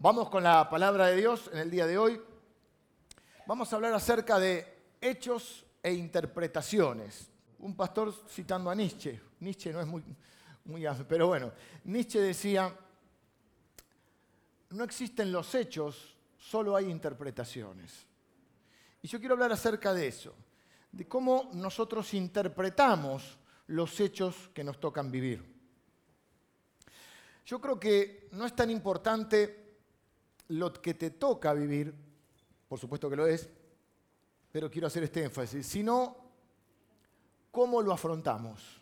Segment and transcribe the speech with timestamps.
[0.00, 2.20] vamos con la palabra de Dios en el día de hoy.
[3.46, 7.30] Vamos a hablar acerca de hechos e interpretaciones.
[7.58, 9.20] Un pastor citando a Nietzsche.
[9.40, 10.02] Nietzsche no es muy,
[10.64, 11.52] muy pero bueno,
[11.84, 12.74] Nietzsche decía,
[14.70, 18.06] no existen los hechos, solo hay interpretaciones.
[19.02, 20.34] Y yo quiero hablar acerca de eso,
[20.92, 25.44] de cómo nosotros interpretamos los hechos que nos tocan vivir.
[27.44, 29.59] Yo creo que no es tan importante
[30.50, 31.94] lo que te toca vivir,
[32.68, 33.48] por supuesto que lo es,
[34.50, 36.16] pero quiero hacer este énfasis, sino
[37.50, 38.80] cómo lo afrontamos.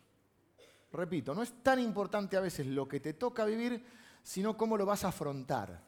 [0.93, 3.85] Repito, no es tan importante a veces lo que te toca vivir,
[4.23, 5.79] sino cómo lo vas a afrontar.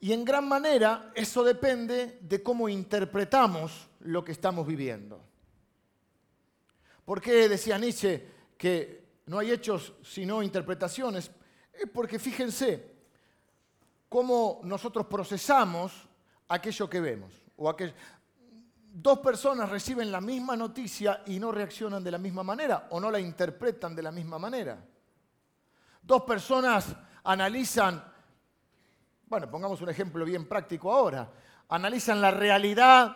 [0.00, 5.20] Y en gran manera eso depende de cómo interpretamos lo que estamos viviendo.
[7.04, 8.24] ¿Por qué decía Nietzsche
[8.56, 11.30] que no hay hechos sino interpretaciones?
[11.72, 12.95] Es porque fíjense
[14.16, 15.92] cómo nosotros procesamos
[16.48, 17.34] aquello que vemos.
[17.58, 17.70] O
[18.98, 23.10] Dos personas reciben la misma noticia y no reaccionan de la misma manera o no
[23.10, 24.82] la interpretan de la misma manera.
[26.00, 28.02] Dos personas analizan
[29.26, 31.30] bueno, pongamos un ejemplo bien práctico ahora,
[31.68, 33.14] analizan la realidad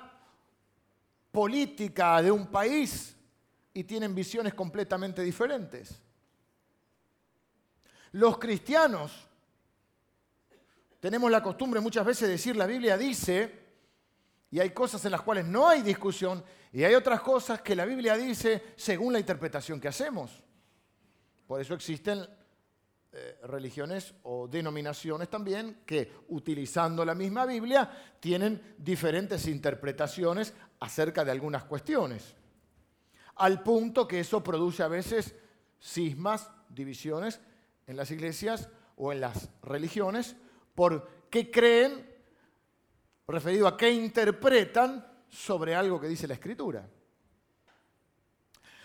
[1.33, 3.17] política de un país
[3.73, 5.99] y tienen visiones completamente diferentes.
[8.13, 9.30] Los cristianos
[11.01, 13.59] tenemos la costumbre muchas veces de decir la Biblia dice,
[14.51, 17.87] y hay cosas en las cuales no hay discusión, y hay otras cosas que la
[17.87, 20.43] Biblia dice según la interpretación que hacemos.
[21.47, 22.25] Por eso existen
[23.13, 27.91] eh, religiones o denominaciones también que, utilizando la misma Biblia,
[28.21, 32.37] tienen diferentes interpretaciones acerca de algunas cuestiones.
[33.37, 35.35] Al punto que eso produce a veces
[35.81, 37.41] cismas, divisiones
[37.87, 40.37] en las iglesias o en las religiones
[40.81, 42.11] por qué creen,
[43.29, 46.89] referido a qué interpretan sobre algo que dice la Escritura.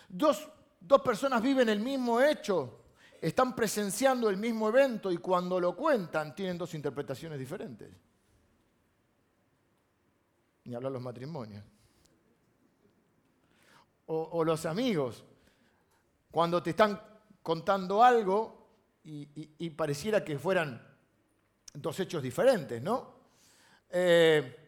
[0.09, 0.45] Dos,
[0.77, 2.81] dos personas viven el mismo hecho,
[3.21, 7.89] están presenciando el mismo evento y cuando lo cuentan tienen dos interpretaciones diferentes.
[10.65, 11.63] Ni hablar los matrimonios.
[14.07, 15.23] O, los amigos,
[16.29, 17.01] cuando te están
[17.41, 18.67] contando algo
[19.05, 20.94] y, pareciera que fueran
[21.75, 23.15] dos hechos diferentes, ¿no?
[23.89, 24.59] Eh,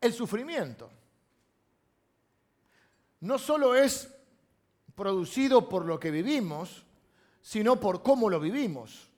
[0.00, 0.90] el sufrimiento
[3.20, 4.12] no solo es
[4.94, 6.84] producido por lo que vivimos,
[7.40, 9.10] sino por cómo lo vivimos.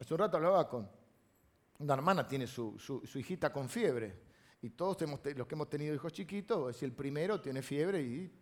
[0.00, 0.88] Hace un rato hablaba con
[1.78, 2.76] una hermana, tiene su,
[3.14, 4.22] hijita con fiebre,
[4.62, 8.32] y todos los que hemos tenido hijos chiquitos, si el primero tiene fiebre y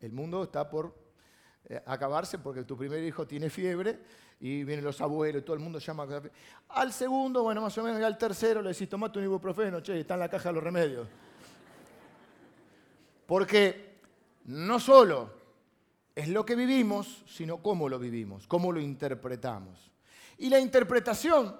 [0.00, 1.05] el mundo está por
[1.84, 3.98] acabarse porque tu primer hijo tiene fiebre
[4.40, 6.06] y vienen los abuelos y todo el mundo llama.
[6.68, 10.00] Al segundo, bueno, más o menos, y al tercero le decís, tomate un ibuprofeno, che,
[10.00, 11.08] está en la caja de los remedios.
[13.26, 13.98] Porque
[14.44, 15.30] no solo
[16.14, 19.90] es lo que vivimos, sino cómo lo vivimos, cómo lo interpretamos.
[20.38, 21.56] Y la interpretación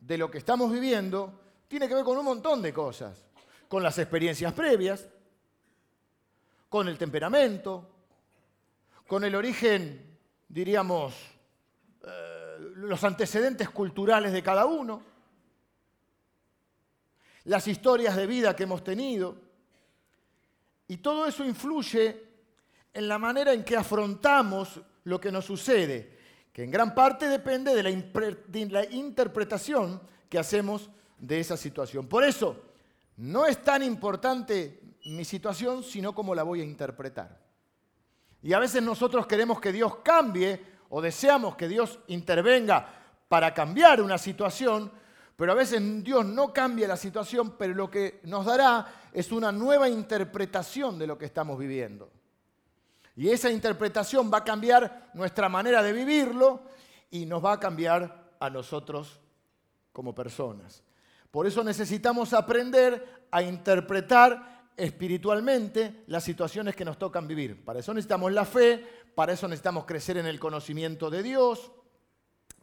[0.00, 3.24] de lo que estamos viviendo tiene que ver con un montón de cosas,
[3.68, 5.08] con las experiencias previas,
[6.68, 7.93] con el temperamento,
[9.06, 11.14] con el origen, diríamos,
[12.02, 15.02] eh, los antecedentes culturales de cada uno,
[17.44, 19.36] las historias de vida que hemos tenido.
[20.88, 22.22] Y todo eso influye
[22.92, 26.18] en la manera en que afrontamos lo que nos sucede,
[26.52, 27.82] que en gran parte depende de
[28.70, 30.88] la, interpretación que hacemos
[31.18, 32.06] de esa situación.
[32.06, 32.62] Por eso,
[33.16, 37.44] no es tan importante mi situación, sino cómo la voy a interpretar.
[38.44, 42.86] Y a veces nosotros queremos que Dios cambie o deseamos que Dios intervenga
[43.26, 44.92] para cambiar una situación,
[45.34, 49.50] pero a veces Dios no cambia la situación, pero lo que nos dará es una
[49.50, 52.10] nueva interpretación de lo que estamos viviendo.
[53.16, 56.64] Y esa interpretación va a cambiar nuestra manera de vivirlo
[57.10, 59.20] y nos va a cambiar a nosotros
[59.90, 60.82] como personas.
[61.30, 67.64] Por eso necesitamos aprender a interpretar espiritualmente las situaciones que nos tocan vivir.
[67.64, 68.84] Para eso necesitamos la fe,
[69.14, 71.70] para eso necesitamos crecer en el conocimiento de Dios,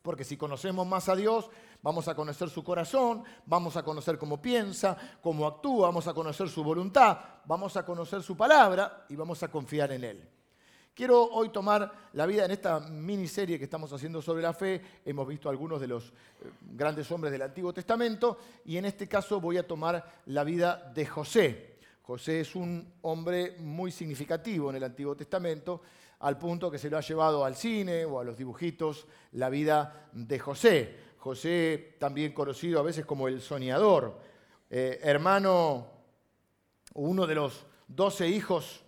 [0.01, 1.49] porque si conocemos más a Dios,
[1.81, 6.49] vamos a conocer su corazón, vamos a conocer cómo piensa, cómo actúa, vamos a conocer
[6.49, 10.29] su voluntad, vamos a conocer su palabra y vamos a confiar en Él.
[10.93, 14.81] Quiero hoy tomar la vida en esta miniserie que estamos haciendo sobre la fe.
[15.05, 19.39] Hemos visto algunos de los eh, grandes hombres del Antiguo Testamento y en este caso
[19.39, 21.70] voy a tomar la vida de José.
[22.01, 25.81] José es un hombre muy significativo en el Antiguo Testamento.
[26.19, 30.07] al punto que se lo ha llevado al cine o a los dibujitos la vida
[30.12, 30.95] de José.
[31.18, 34.19] José, también conocido a veces como el soñador,
[34.69, 35.88] eh, hermano,
[36.94, 38.83] uno de los doce hijos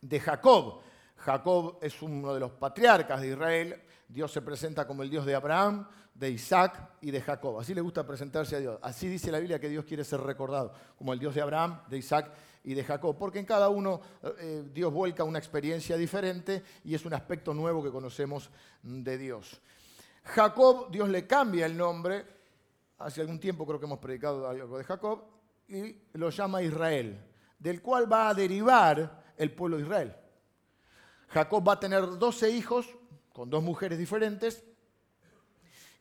[0.00, 0.80] de Jacob.
[1.16, 3.82] Jacob es uno de los patriarcas de Israel.
[4.08, 5.88] Dios se presenta como el Dios de Abraham,
[6.22, 7.58] de Isaac y de Jacob.
[7.58, 8.78] Así le gusta presentarse a Dios.
[8.80, 11.98] Así dice la Biblia que Dios quiere ser recordado como el Dios de Abraham, de
[11.98, 12.30] Isaac
[12.62, 14.00] y de Jacob, porque en cada uno
[14.38, 18.50] eh, Dios vuelca una experiencia diferente y es un aspecto nuevo que conocemos
[18.84, 19.60] de Dios.
[20.22, 22.24] Jacob, Dios le cambia el nombre,
[22.98, 25.24] hace algún tiempo creo que hemos predicado algo de Jacob,
[25.66, 27.20] y lo llama Israel,
[27.58, 30.16] del cual va a derivar el pueblo de Israel.
[31.30, 32.86] Jacob va a tener 12 hijos
[33.32, 34.62] con dos mujeres diferentes,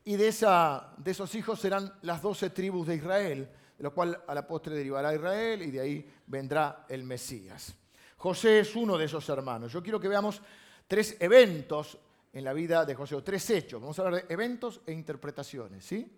[0.03, 4.23] y de, esa, de esos hijos serán las 12 tribus de Israel, de lo cual
[4.27, 7.75] a la postre derivará Israel y de ahí vendrá el Mesías.
[8.17, 9.71] José es uno de esos hermanos.
[9.71, 10.41] Yo quiero que veamos
[10.87, 11.97] tres eventos
[12.33, 13.81] en la vida de José, o tres hechos.
[13.81, 16.09] Vamos a hablar de eventos e interpretaciones, ¿sí?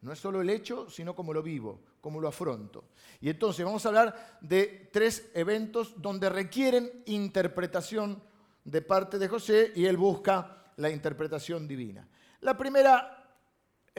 [0.00, 2.84] No es solo el hecho, sino cómo lo vivo, cómo lo afronto.
[3.20, 8.22] Y entonces vamos a hablar de tres eventos donde requieren interpretación
[8.64, 12.06] de parte de José y él busca la interpretación divina.
[12.42, 13.27] La primera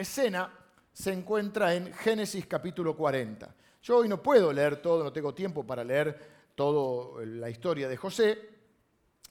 [0.00, 0.52] escena
[0.92, 3.54] se encuentra en Génesis capítulo 40.
[3.82, 6.18] Yo hoy no puedo leer todo, no tengo tiempo para leer
[6.54, 8.38] toda la historia de José.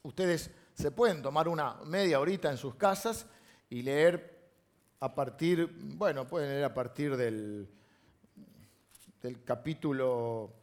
[0.04, 3.26] Ustedes se pueden tomar una media horita en sus casas
[3.70, 4.40] y leer
[5.02, 7.68] a partir, bueno, pueden leer a partir del,
[9.22, 10.54] del capítulo,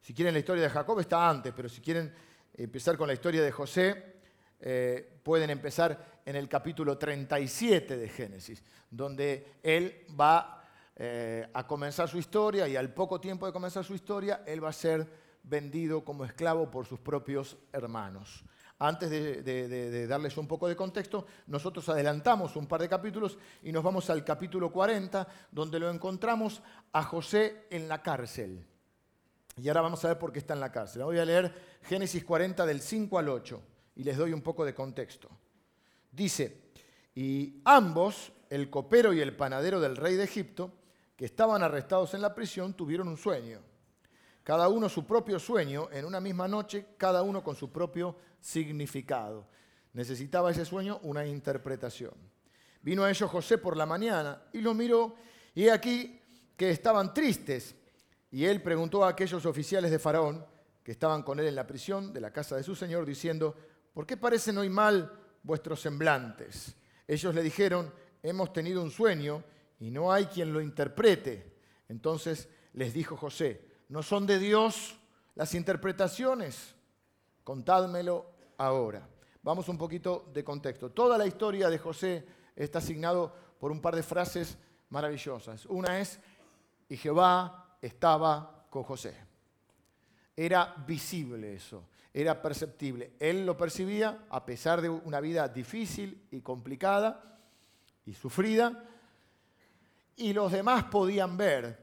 [0.00, 2.12] si quieren la historia de Jacob está antes, pero si quieren
[2.54, 4.15] empezar con la historia de José,
[4.60, 10.64] eh, pueden empezar en el capítulo 37 de Génesis, donde él va
[10.96, 14.70] eh, a comenzar su historia y al poco tiempo de comenzar su historia, él va
[14.70, 15.06] a ser
[15.42, 18.44] vendido como esclavo por sus propios hermanos.
[18.78, 23.82] Antes de, darles un poco de contexto, nosotros adelantamos un par de capítulos y nos
[23.82, 26.62] vamos al capítulo 40, donde lo encontramos
[26.92, 28.66] a José en la cárcel.
[29.56, 31.04] Y ahora vamos a ver por qué está en la cárcel.
[31.04, 33.62] Voy a leer Génesis 40 del 5 al 8
[33.96, 35.28] y les doy un poco de contexto.
[36.12, 36.70] Dice,
[37.14, 40.72] y ambos, el copero y el panadero del rey de Egipto,
[41.16, 43.60] que estaban arrestados en la prisión, tuvieron un sueño
[44.46, 49.48] cada uno su propio sueño, en una misma noche, cada uno con su propio significado.
[49.92, 52.12] Necesitaba ese sueño una interpretación.
[52.80, 55.16] Vino a ellos José por la mañana y los miró
[55.52, 56.20] y he aquí
[56.56, 57.74] que estaban tristes.
[58.30, 60.46] Y él preguntó a aquellos oficiales de Faraón
[60.84, 63.56] que estaban con él en la prisión de la casa de su señor, diciendo,
[63.96, 65.10] ¿por qué parecen hoy mal
[65.42, 66.76] vuestros semblantes?
[67.08, 67.90] Ellos le dijeron,
[68.22, 69.42] hemos tenido un sueño
[69.80, 71.56] y no hay quien lo interprete.
[71.88, 74.98] Entonces les dijo José, ¿No son de Dios
[75.34, 76.74] las interpretaciones?
[77.42, 78.26] Contádmelo
[78.58, 79.08] ahora.
[79.42, 80.90] Vamos un poquito de contexto.
[80.90, 84.58] Toda la historia de José está asignado por un par de frases
[84.90, 85.64] maravillosas.
[85.64, 86.20] Una es,
[86.90, 89.16] y Jehová estaba con José.
[90.36, 93.12] Era visible eso, era perceptible.
[93.20, 97.38] Él lo percibía a pesar de una vida difícil y complicada
[98.06, 98.82] y sufrida.
[100.16, 101.78] Y los demás podían ver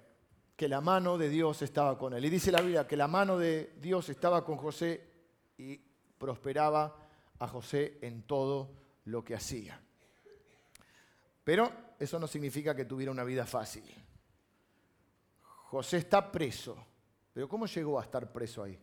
[0.55, 2.25] que la mano de Dios estaba con él.
[2.25, 5.07] Y dice la Biblia que la mano de Dios estaba con José
[5.55, 5.77] y
[6.17, 6.97] prosperaba
[7.37, 8.71] a José en todo
[9.05, 9.79] lo que hacía.
[11.43, 13.83] Pero eso no significa que tuviera una vida fácil.
[15.43, 16.75] José está preso.
[17.31, 18.79] Pero ¿cómo llegó a estar preso ahí?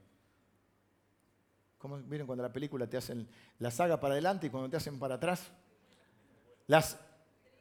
[1.80, 3.26] ¿Cómo, ¿Miren cuando la película te hacen
[3.58, 5.50] la saga para adelante y cuando te hacen para atrás?
[6.66, 7.00] Las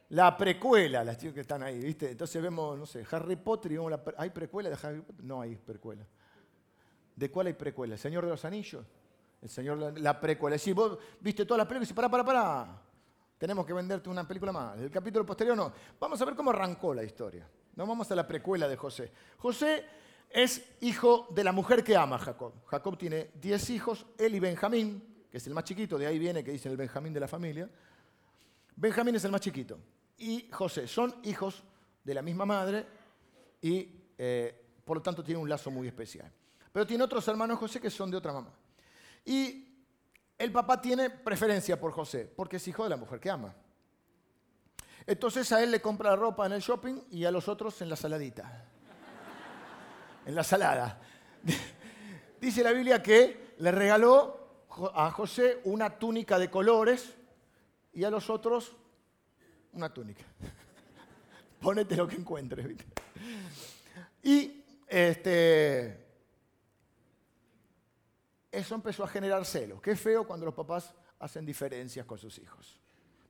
[0.09, 2.11] la precuela, las chicas que están ahí, ¿viste?
[2.11, 5.23] Entonces vemos, no sé, Harry Potter y vemos la, ¿Hay precuela de Harry Potter?
[5.23, 6.05] No hay precuela.
[7.15, 7.93] ¿De cuál hay precuela?
[7.93, 8.85] ¿El Señor de los Anillos?
[9.41, 10.57] El Señor, la, precuela.
[10.57, 12.81] Si vos viste todas las películas y para, para, para.
[13.37, 14.79] Tenemos que venderte una película más.
[14.79, 15.71] El capítulo posterior no.
[15.97, 17.47] Vamos a ver cómo arrancó la historia.
[17.75, 19.11] No vamos a la precuela de José.
[19.37, 19.85] José
[20.29, 22.53] es hijo de la mujer que ama Jacob.
[22.65, 26.43] Jacob tiene 10 hijos, él y Benjamín, que es el más chiquito, de ahí viene
[26.43, 27.69] que dicen el Benjamín de la familia.
[28.75, 29.79] Benjamín es el más chiquito
[30.17, 30.87] y José.
[30.87, 31.63] Son hijos
[32.03, 32.85] de la misma madre
[33.61, 36.31] y eh, por lo tanto tienen un lazo muy especial.
[36.71, 38.53] Pero tiene otros hermanos José que son de otra mamá.
[39.25, 39.65] Y
[40.37, 43.53] el papá tiene preferencia por José, porque es hijo de la mujer que ama.
[45.05, 47.89] Entonces a él le compra la ropa en el shopping y a los otros en
[47.89, 48.69] la saladita.
[50.29, 51.01] En la salada.
[52.39, 57.15] Dice la Biblia que le regaló a José una túnica de colores
[57.93, 58.75] y a los otros
[59.73, 60.23] una túnica.
[61.59, 62.63] Pónete lo que encuentres.
[64.21, 66.05] Y este,
[68.51, 69.81] eso empezó a generar celos.
[69.81, 72.79] Qué feo cuando los papás hacen diferencias con sus hijos.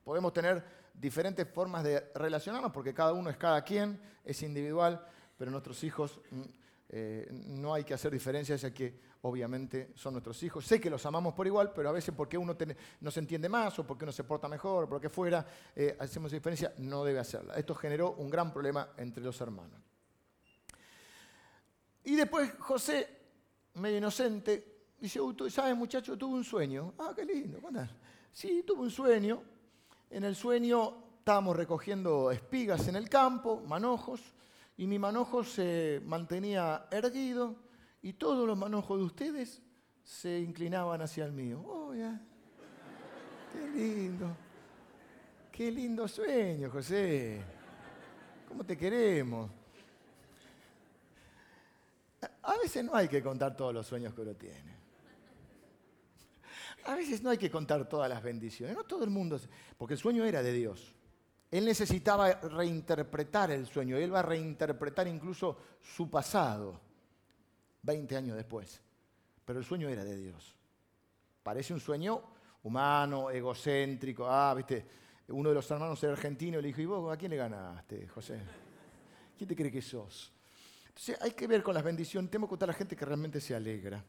[0.03, 0.61] Podemos tener
[0.93, 6.19] diferentes formas de relacionarnos porque cada uno es cada quien, es individual, pero nuestros hijos
[6.31, 6.58] mm,
[6.91, 10.65] eh, no hay que hacer diferencias, ya que obviamente son nuestros hijos.
[10.65, 12.57] Sé que los amamos por igual, pero a veces porque uno
[13.01, 16.31] no se entiende más o porque uno se porta mejor o porque fuera, eh, hacemos
[16.31, 17.53] diferencia, no debe hacerla.
[17.53, 19.79] Esto generó un gran problema entre los hermanos.
[22.05, 23.07] Y después José,
[23.75, 25.19] medio inocente, dice,
[25.49, 26.17] ¿sabes muchacho?
[26.17, 26.93] Tuve un sueño.
[26.97, 27.59] Ah, qué lindo,
[28.31, 29.43] Sí, tuve un sueño.
[30.09, 34.21] En el sueño estábamos recogiendo espigas en el campo, manojos,
[34.79, 37.53] y mi manojo se mantenía erguido
[38.01, 39.61] y todos los manojos de ustedes
[40.05, 41.59] se inclinaban hacia el mío.
[41.67, 44.37] Oh, Qué lindo.
[45.51, 47.41] Qué lindo sueño, José.
[48.47, 49.51] ¿Cómo te queremos?
[52.43, 54.77] A veces no hay que contar todos los sueños que uno tiene.
[56.85, 58.77] A veces no hay que contar todas las bendiciones.
[58.77, 59.41] No todo el mundo.
[59.77, 60.95] Porque el sueño era de Dios.
[61.51, 63.97] Él necesitaba reinterpretar el sueño.
[63.97, 66.79] Él va a reinterpretar incluso su pasado
[67.81, 68.81] 20 años después.
[69.45, 70.55] Pero el sueño era de Dios.
[71.41, 72.21] Parece un sueño
[72.63, 74.27] humano, egocéntrico.
[74.27, 74.85] Ah, viste,
[75.29, 78.39] uno de los hermanos era argentino le dijo, ¿y vos a quién le ganaste, José?
[79.37, 80.31] ¿Quién te cree que sos?
[80.87, 82.29] Entonces hay que ver con las bendiciones.
[82.29, 84.03] Tenemos que contar a la gente que realmente se alegra.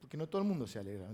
[0.00, 1.08] Porque no todo el mundo se alegra.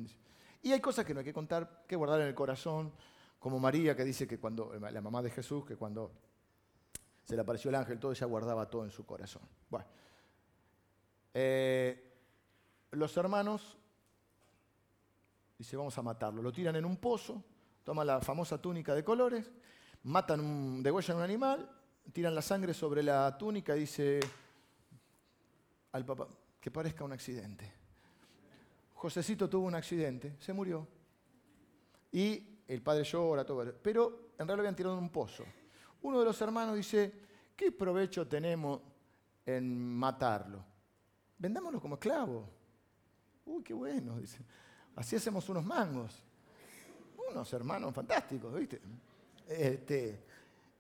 [0.63, 2.93] Y hay cosas que no hay que contar, que guardar en el corazón.
[3.39, 6.13] Como María que dice que cuando, la mamá de Jesús, que cuando
[7.25, 9.43] se le apareció el ángel, todo ella guardaba todo en su corazón.
[9.69, 9.87] Bueno.
[11.35, 12.09] Eh,
[12.93, 13.77] los hermanos,
[15.59, 16.43] dice, vamos a matarlo.
[16.43, 17.45] Lo tiran en un pozo,
[17.85, 19.51] toman la famosa túnica de colores,
[20.05, 21.71] matan, un, un animal,
[22.13, 24.21] tiran la sangre sobre la túnica y dice,
[25.93, 26.29] al papá,
[26.61, 27.73] que parezca un accidente.
[28.95, 30.89] Josecito tuvo un accidente, se murió.
[32.11, 33.75] Y el padre llora, todo.
[33.83, 35.45] Pero en realidad lo habían tirado en un pozo.
[36.03, 37.13] Uno de los hermanos dice,
[37.57, 38.81] ¿qué provecho tenemos
[39.45, 40.65] en matarlo?
[41.39, 42.49] Vendámoslo como esclavo.
[43.47, 44.45] Uy, qué bueno, dice.
[44.95, 46.23] Así hacemos unos mangos.
[47.31, 48.81] Unos hermanos fantásticos, ¿viste?
[49.49, 50.25] Este,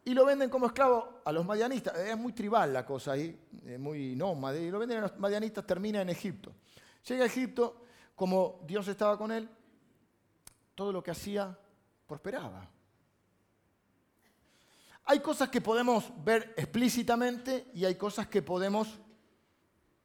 [0.05, 1.99] y lo venden como esclavo a los madianistas.
[1.99, 4.63] Es muy tribal la cosa ahí, muy nómade.
[4.63, 6.53] Y lo venden a los madianistas, termina en Egipto.
[7.07, 7.83] Llega a Egipto,
[8.15, 9.49] como Dios estaba con él,
[10.75, 11.59] todo lo que hacía
[12.09, 12.69] prosperaba.
[15.05, 18.99] Hay cosas que podemos ver explícitamente y hay cosas que podemos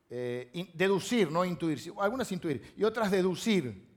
[0.10, 1.94] eh, deducir, no intuir.
[2.00, 3.88] Algunas intuir y otras deducir.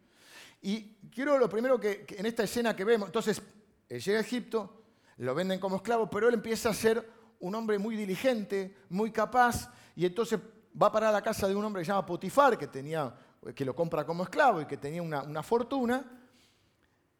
[0.63, 3.43] Y quiero lo primero que en esta escena que vemos, entonces,
[3.89, 4.85] él llega a Egipto,
[5.19, 7.09] lo venden como esclavo, pero él empieza a ser
[7.41, 10.41] un hombre muy diligente, muy capaz, y entonces
[10.81, 13.15] va a parar a la casa de un hombre que se llama Potifar, que, tenía,
[13.55, 16.05] que lo compra como esclavo y que tenía una, una fortuna,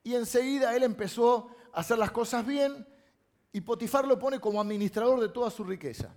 [0.07, 2.87] y enseguida él empezó a hacer las cosas bien,
[3.53, 6.15] y Potifar lo pone como administrador de toda su riqueza.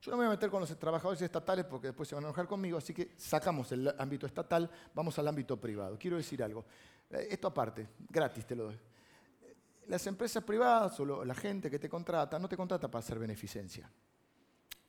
[0.00, 2.28] Yo no me voy a meter con los trabajadores estatales porque después se van a
[2.28, 5.98] enojar conmigo, así que sacamos el ámbito estatal, vamos al ámbito privado.
[5.98, 6.64] Quiero decir algo,
[7.10, 8.78] eh, esto aparte, gratis te lo doy
[9.88, 13.90] las empresas privadas o la gente que te contrata no te contrata para hacer beneficencia.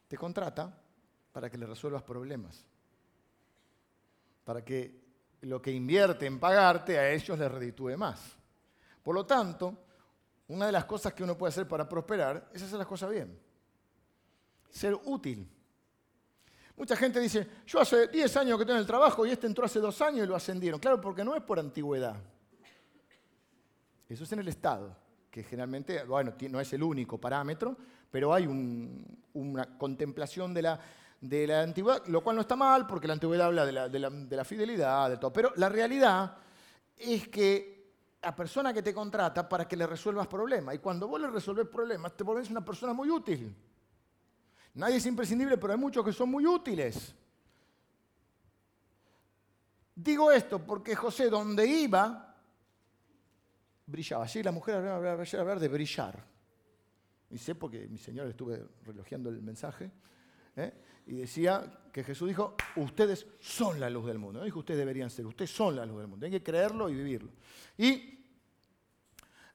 [0.08, 0.78] Te contrata
[1.32, 2.66] para que le resuelvas problemas.
[4.44, 4.99] Para que
[5.42, 8.38] lo que invierte en pagarte a ellos les reditúe más.
[9.04, 9.78] Por lo tanto,
[10.48, 13.40] una de las cosas que uno puede hacer para prosperar es hacer las cosas bien.
[14.70, 15.48] Ser útil.
[16.76, 19.66] Mucha gente dice, yo hace 10 años que tengo en el trabajo y este entró
[19.66, 20.80] hace dos años y lo ascendieron.
[20.80, 22.16] Claro, porque no es por antigüedad.
[24.08, 24.96] Eso es en el Estado,
[25.30, 27.78] que generalmente, bueno, no es el único parámetro,
[28.10, 28.48] pero hay
[29.34, 30.80] una contemplación de la,
[31.22, 34.36] de la antigüedad, lo cual no está mal, porque la antigüedad habla de la, de
[34.36, 35.34] la fidelidad, de todo.
[35.34, 36.38] Pero la realidad
[36.98, 37.80] es que
[38.22, 41.68] la persona que te contrata para que le resuelvas problemas, y cuando vos le resolves
[41.68, 43.56] problemas, te volvés una persona muy útil.
[44.76, 47.16] Nadie es imprescindible, pero hay muchos que son muy útiles.
[49.96, 52.34] Digo esto porque José, donde iba,
[53.86, 54.24] brillaba.
[54.24, 56.24] Allí la mujer hablar de brillar.
[57.32, 59.92] Y sé porque mi señor estuve relojeando el mensaje.
[60.60, 60.74] ¿Eh?
[61.08, 64.40] Y decía que Jesús dijo, ustedes son la luz del mundo.
[64.40, 66.26] No dijo ustedes deberían ser, ustedes son la luz del mundo.
[66.26, 67.32] Hay que creerlo y vivirlo.
[67.78, 68.26] Y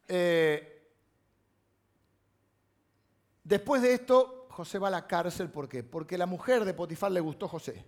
[0.09, 0.89] eh,
[3.43, 5.49] después de esto, José va a la cárcel.
[5.51, 5.83] ¿Por qué?
[5.83, 7.85] Porque la mujer de Potifar le gustó José.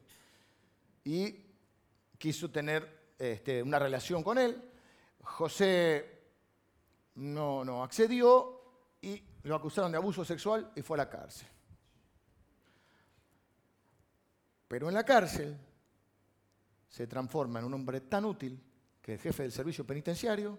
[1.04, 1.44] Y
[2.18, 4.62] quiso tener este, una relación con él.
[5.23, 6.23] José
[7.16, 8.61] no, no accedió
[9.00, 11.49] y lo acusaron de abuso sexual y fue a la cárcel.
[14.68, 15.56] Pero en la cárcel
[16.88, 18.61] se transforma en un hombre tan útil
[19.00, 20.58] que el jefe del servicio penitenciario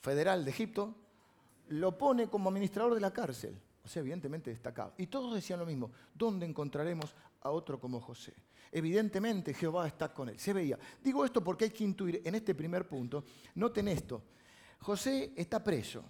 [0.00, 0.94] federal de Egipto
[1.68, 3.58] lo pone como administrador de la cárcel.
[3.84, 4.94] O sea, evidentemente destacado.
[4.96, 8.34] Y todos decían lo mismo, ¿dónde encontraremos a otro como José?
[8.72, 10.38] Evidentemente Jehová está con él.
[10.38, 10.78] Se veía.
[11.02, 14.22] Digo esto porque hay que intuir en este primer punto, noten esto,
[14.80, 16.04] José está preso.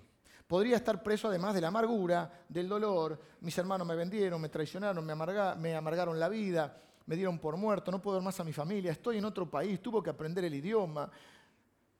[0.46, 3.20] Podría estar preso además de la amargura, del dolor.
[3.40, 7.90] Mis hermanos me vendieron, me traicionaron, me, me amargaron la vida, me dieron por muerto,
[7.90, 10.54] no puedo ver más a mi familia, estoy en otro país, tuvo que aprender el
[10.54, 11.10] idioma,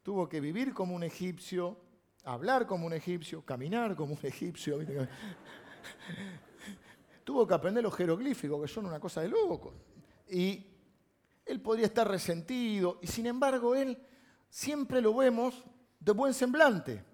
[0.02, 1.76] tuvo que vivir como un egipcio,
[2.24, 4.78] hablar como un egipcio, caminar como un egipcio.
[7.22, 9.74] tuvo que aprender los jeroglíficos, que son una cosa de loco.
[10.28, 10.66] Y
[11.44, 13.98] él podría estar resentido, y sin embargo él
[14.48, 15.64] siempre lo vemos
[16.00, 17.04] de buen semblante.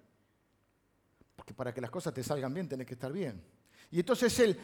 [1.35, 3.43] Porque para que las cosas te salgan bien tenés que estar bien.
[3.89, 4.57] Y entonces él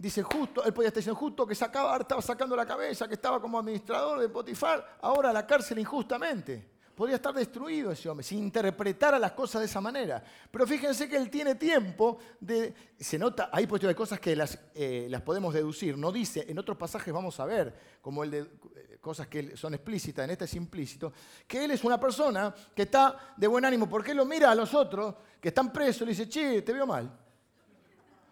[0.00, 3.40] dice justo, él podía estar diciendo justo que sacaba, estaba sacando la cabeza, que estaba
[3.40, 6.70] como administrador de Potifar, ahora a la cárcel injustamente.
[6.94, 10.22] Podría estar destruido ese hombre si interpretara las cosas de esa manera.
[10.50, 12.74] Pero fíjense que él tiene tiempo de...
[12.98, 15.96] Se nota, hay puesto de cosas que las, eh, las podemos deducir.
[15.96, 19.72] No dice, en otros pasajes vamos a ver, como el de eh, cosas que son
[19.72, 21.12] explícitas, en este es implícito,
[21.46, 24.54] que él es una persona que está de buen ánimo, porque él lo mira a
[24.54, 27.10] los otros que están presos y le dice, che, te veo mal.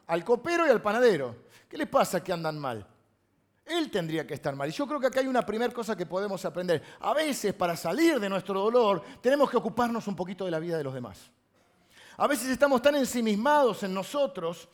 [0.08, 1.47] Al copero y al panadero.
[1.68, 2.86] ¿Qué les pasa que andan mal?
[3.64, 4.68] Él tendría que estar mal.
[4.68, 6.82] Y yo creo que acá hay una primera cosa que podemos aprender.
[7.00, 10.78] A veces, para salir de nuestro dolor, tenemos que ocuparnos un poquito de la vida
[10.78, 11.30] de los demás.
[12.16, 14.68] A veces estamos tan ensimismados en nosotros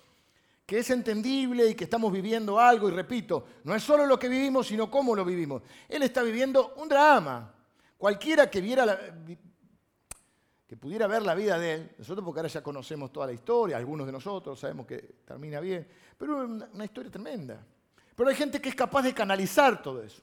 [0.65, 2.89] que es entendible y que estamos viviendo algo.
[2.89, 5.63] Y repito, no es solo lo que vivimos, sino cómo lo vivimos.
[5.89, 7.53] Él está viviendo un drama.
[7.99, 8.99] Cualquiera que viera
[10.67, 13.77] que pudiera ver la vida de él, nosotros porque ahora ya conocemos toda la historia,
[13.77, 17.65] algunos de nosotros sabemos que termina bien, pero una historia tremenda.
[18.15, 20.23] Pero hay gente que es capaz de canalizar todo eso.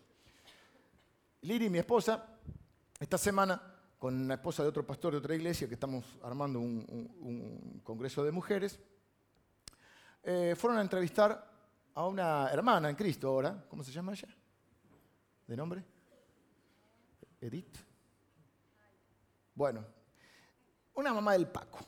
[1.42, 2.26] Liri, mi esposa,
[3.00, 3.62] esta semana,
[3.98, 8.32] con la esposa de otro pastor de otra iglesia, que estamos armando un, congreso de
[8.32, 8.80] mujeres,
[10.24, 11.52] eh, fueron a entrevistar
[11.94, 13.66] a una hermana en Cristo ahora.
[13.68, 14.28] ¿Cómo se llama ella?
[15.48, 15.84] ¿De nombre?
[17.42, 17.78] Edith.
[19.54, 19.84] Bueno,
[20.96, 21.80] una mamá del Paco.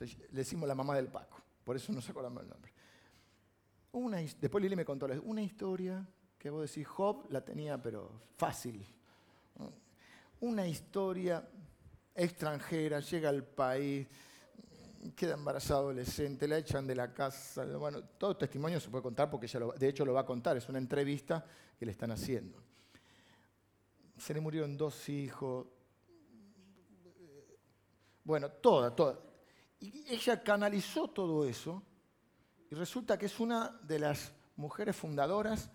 [0.00, 2.72] Le decimos la mamá del Paco, por eso no se acordamos el nombre.
[3.92, 6.06] Una, después Lili me contó una historia
[6.38, 8.84] que vos decís, Job la tenía pero fácil.
[10.40, 11.48] Una historia
[12.14, 14.08] extranjera, llega al país,
[15.14, 17.64] queda embarazada adolescente, la echan de la casa.
[17.76, 20.68] Bueno, todo testimonio se puede contar porque ella de hecho lo va a contar, es
[20.68, 21.44] una entrevista
[21.78, 22.58] que le están haciendo.
[24.16, 25.66] Se le murieron dos hijos.
[28.24, 29.18] Bueno, toda, toda.
[29.80, 31.82] Y ella canalizó todo eso
[32.70, 35.70] y resulta que es una de las mujeres fundadoras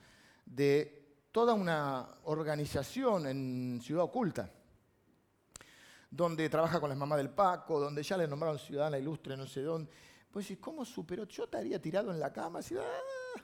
[0.46, 4.50] de toda una organización en Ciudad Oculta,
[6.10, 9.62] donde trabaja con las mamás del Paco, donde ya le nombraron ciudadana ilustre, no sé
[9.62, 9.92] dónde.
[10.32, 11.26] Pues, ¿cómo superó?
[11.26, 13.42] Yo estaría tirado en la cama, así, ¡ah!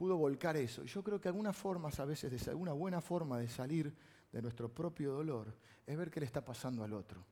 [0.00, 0.84] pudo volcar eso.
[0.84, 3.94] Yo creo que algunas formas, a veces, de, una buena forma de salir
[4.32, 5.54] de nuestro propio dolor
[5.86, 7.24] es ver qué le está pasando al otro.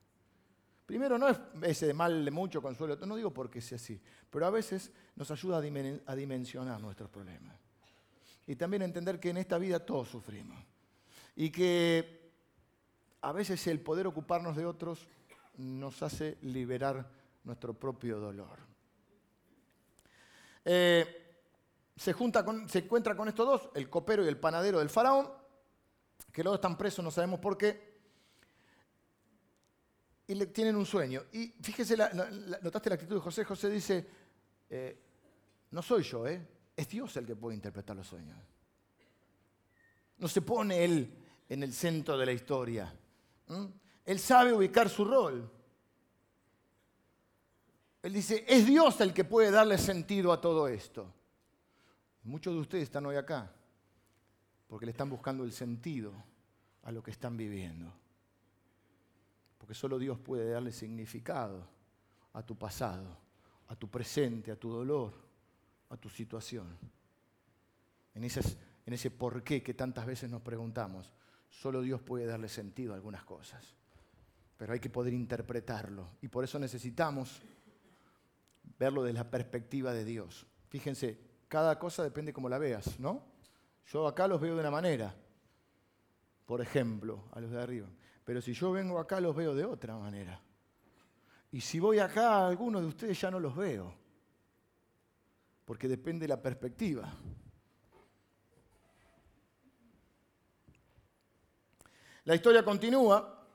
[0.85, 4.49] Primero, no es ese mal de mucho consuelo, no digo porque sea así, pero a
[4.49, 5.61] veces nos ayuda
[6.05, 7.55] a dimensionar nuestros problemas.
[8.47, 10.57] Y también entender que en esta vida todos sufrimos.
[11.35, 12.31] Y que
[13.21, 15.07] a veces el poder ocuparnos de otros
[15.57, 17.07] nos hace liberar
[17.43, 18.57] nuestro propio dolor.
[20.65, 21.37] Eh,
[21.95, 25.29] se, junta se encuentra con estos dos, el copero y el panadero del faraón,
[26.31, 27.89] que dos están presos, no sabemos por qué,
[30.27, 31.25] y le, tienen un sueño.
[31.33, 31.97] Y fíjese,
[32.61, 33.43] notaste la actitud de José.
[33.43, 34.07] José dice,
[34.69, 35.01] eh,
[35.71, 36.47] no soy yo, ¿eh?
[36.75, 38.37] es Dios el que puede interpretar los sueños.
[40.19, 41.13] No se pone él
[41.49, 42.93] en el centro de la historia.
[44.05, 45.49] Él sabe ubicar su rol.
[48.03, 51.11] Él dice, es Dios el que puede darle sentido a todo esto.
[52.23, 53.51] Muchos de ustedes están hoy acá
[54.69, 56.13] porque le están buscando el sentido
[56.83, 57.91] a lo que están viviendo
[59.59, 61.67] porque solo Dios puede darle significado
[62.33, 63.05] a tu pasado,
[63.67, 65.13] a tu presente, a tu dolor,
[65.89, 66.75] a tu situación.
[68.15, 71.13] En, ese porqué que tantas veces nos preguntamos,
[71.49, 73.75] solo Dios puede darle sentido a algunas cosas.
[74.57, 77.41] Pero hay que poder interpretarlo y por eso necesitamos
[78.79, 80.47] verlo desde la perspectiva de Dios.
[80.69, 83.23] Fíjense, cada cosa depende cómo la veas, ¿no?
[83.89, 85.15] Yo acá los veo de una manera,
[86.45, 87.87] por ejemplo, a los de arriba.
[88.23, 90.39] Pero si yo vengo acá los veo de otra manera.
[91.51, 93.91] Y si voy acá, algunos de ustedes ya no los veo.
[95.65, 97.11] Porque depende de la perspectiva.
[102.25, 103.47] La historia continúa.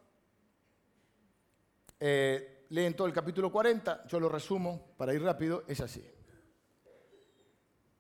[2.00, 6.13] Eh, leen todo el capítulo 40, yo lo resumo para ir rápido, es así.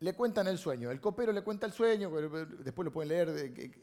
[0.04, 3.74] Le cuentan el sueño, el copero le cuenta el sueño, después lo pueden leer,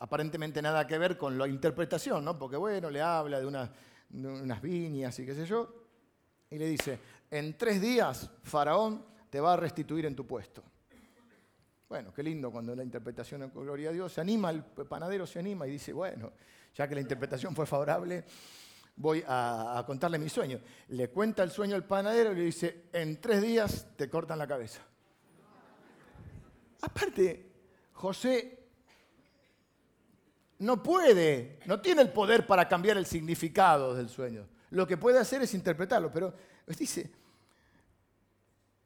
[0.00, 2.38] aparentemente nada que ver con la interpretación, ¿no?
[2.38, 3.50] porque bueno, le habla de,
[4.10, 5.74] de unas viñas y qué sé yo,
[6.50, 6.98] y le dice,
[7.30, 10.62] en tres días Faraón te va a restituir en tu puesto.
[11.88, 15.66] Bueno, qué lindo cuando la interpretación, gloria a Dios, se anima, el panadero se anima
[15.66, 16.32] y dice, bueno,
[16.74, 18.24] ya que la interpretación fue favorable,
[18.96, 20.60] voy a, contarle mi sueño.
[20.88, 24.46] Le cuenta el sueño al panadero y le dice, en tres días te cortan la
[24.46, 24.82] cabeza.
[26.80, 27.50] Aparte,
[27.92, 28.58] José
[30.58, 34.46] no puede, no tiene el poder para cambiar el significado del sueño.
[34.70, 36.34] Lo que puede hacer es interpretarlo, pero
[36.66, 37.10] dice,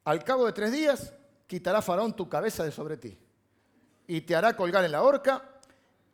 [0.05, 1.13] al cabo de tres días
[1.47, 3.19] quitará Faraón tu cabeza de sobre ti
[4.07, 5.56] y te hará colgar en la horca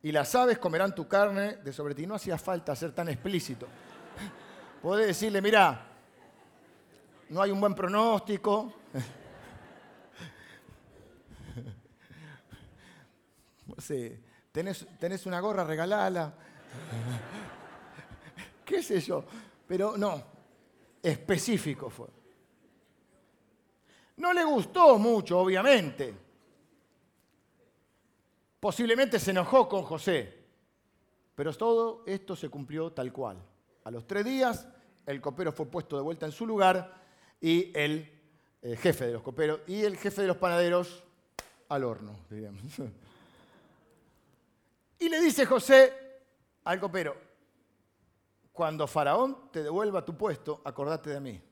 [0.02, 2.06] y las aves comerán tu carne de sobre ti.
[2.06, 3.68] No hacía falta ser tan explícito.
[4.82, 5.86] Puede decirle, mira,
[7.28, 8.74] no hay un buen pronóstico.
[13.78, 14.16] Sí,
[14.52, 16.32] tenés, tenés una gorra, regalala.
[18.64, 19.24] ¿Qué sé yo?
[19.66, 20.22] Pero no,
[21.02, 22.06] específico fue.
[24.18, 26.14] No le gustó mucho, obviamente.
[28.62, 30.38] Posiblemente se enojó con José.
[31.34, 33.44] Pero todo esto se cumplió tal cual.
[33.82, 34.68] A los tres días,
[35.04, 36.94] el copero fue puesto de vuelta en su lugar
[37.40, 38.08] y el,
[38.62, 41.02] el jefe de los coperos y el jefe de los panaderos
[41.68, 42.62] al horno, diríamos.
[45.00, 45.92] Y le dice José
[46.62, 47.16] al copero,
[48.52, 51.42] cuando Faraón te devuelva tu puesto, acordate de mí.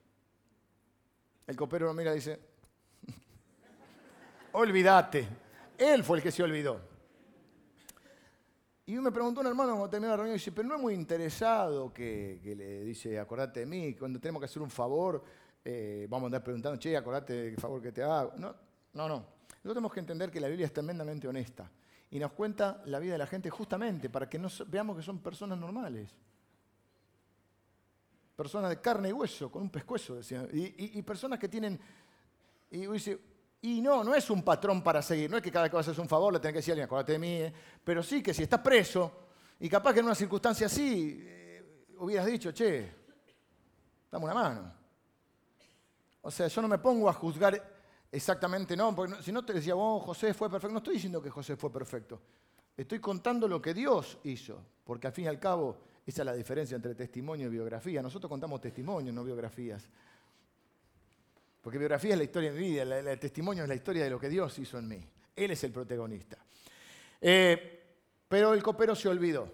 [1.45, 2.39] El copero lo mira y dice,
[4.53, 5.27] olvídate.
[5.77, 6.90] Él fue el que se olvidó.
[8.91, 11.93] Y me preguntó un hermano cuando terminó la reunión, dice, pero no es muy interesado
[11.93, 15.23] que, le dice, acordate de mí, cuando tenemos que hacer un favor,
[15.65, 18.33] eh, vamos a andar preguntando, che, acordate del favor que te hago.
[18.37, 18.53] No,
[18.95, 19.15] no, no.
[19.15, 21.71] Nosotros tenemos que entender que la Biblia es tremendamente honesta
[22.11, 25.21] y nos cuenta la vida de la gente justamente para que nos, veamos que son
[25.21, 26.11] personas normales
[28.35, 30.49] personas de carne y hueso, con un pescuezo, decía.
[30.51, 31.79] Y, personas que tienen.
[32.71, 33.21] Y dice,
[33.63, 35.31] y no, no es un patrón para seguir.
[35.31, 36.73] No es que cada vez que vas a hacer un favor le tengas que decir
[36.73, 37.33] a alguien, acuérdate de mí.
[37.33, 37.53] ¿eh?
[37.85, 39.13] Pero sí que si estás preso,
[39.61, 42.91] y capaz que en una circunstancia así, eh, hubieras dicho, che,
[44.11, 44.73] dame una mano.
[46.23, 47.63] O sea, yo no me pongo a juzgar
[48.11, 50.73] exactamente, no, porque si no te decía, oh, José fue perfecto.
[50.73, 52.21] No estoy diciendo que José fue perfecto.
[52.77, 56.33] Estoy contando lo que Dios hizo, porque al fin y al cabo esa es la
[56.33, 58.03] diferencia entre testimonio y biografía.
[58.03, 59.89] Nosotros contamos testimonio, no biografías.
[61.61, 64.19] Porque biografía es la historia de mi vida, el testimonio es la historia de lo
[64.19, 65.07] que Dios hizo en mí.
[65.37, 66.39] Él es el protagonista.
[67.21, 67.81] Eh,
[68.29, 69.53] pero el copero se olvidó.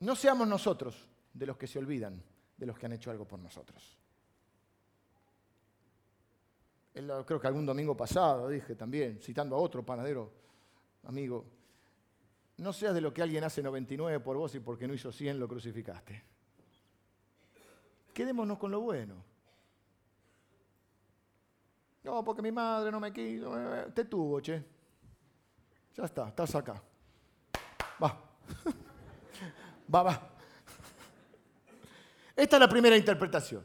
[0.00, 2.22] No seamos nosotros de los que se olvidan,
[2.56, 3.98] de los que han hecho algo por nosotros.
[6.92, 10.32] Creo que algún domingo pasado dije también, citando a otro panadero,
[11.04, 11.44] amigo,
[12.56, 15.38] no seas de lo que alguien hace 99 por vos y porque no hizo 100
[15.38, 16.22] lo crucificaste.
[18.12, 19.27] Quedémonos con lo bueno.
[22.08, 23.54] No, porque mi madre no me quiso.
[23.54, 24.64] Eh, te tuvo, che.
[25.94, 26.82] Ya está, estás acá.
[28.02, 28.18] Va.
[29.94, 30.30] va, va.
[32.34, 33.62] Esta es la primera interpretación.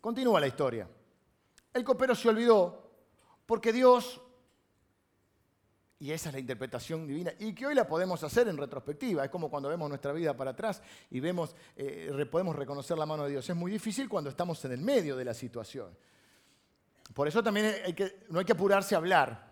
[0.00, 0.88] Continúa la historia.
[1.74, 2.88] El copero se olvidó
[3.46, 4.20] porque Dios
[5.98, 9.24] y esa es la interpretación divina, y que hoy la podemos hacer en retrospectiva.
[9.24, 13.24] Es como cuando vemos nuestra vida para atrás y vemos, eh, podemos reconocer la mano
[13.24, 13.50] de Dios.
[13.50, 15.90] Es muy difícil cuando estamos en el medio de la situación.
[17.14, 17.74] Por eso también
[18.28, 19.48] no hay que apurarse a hablar.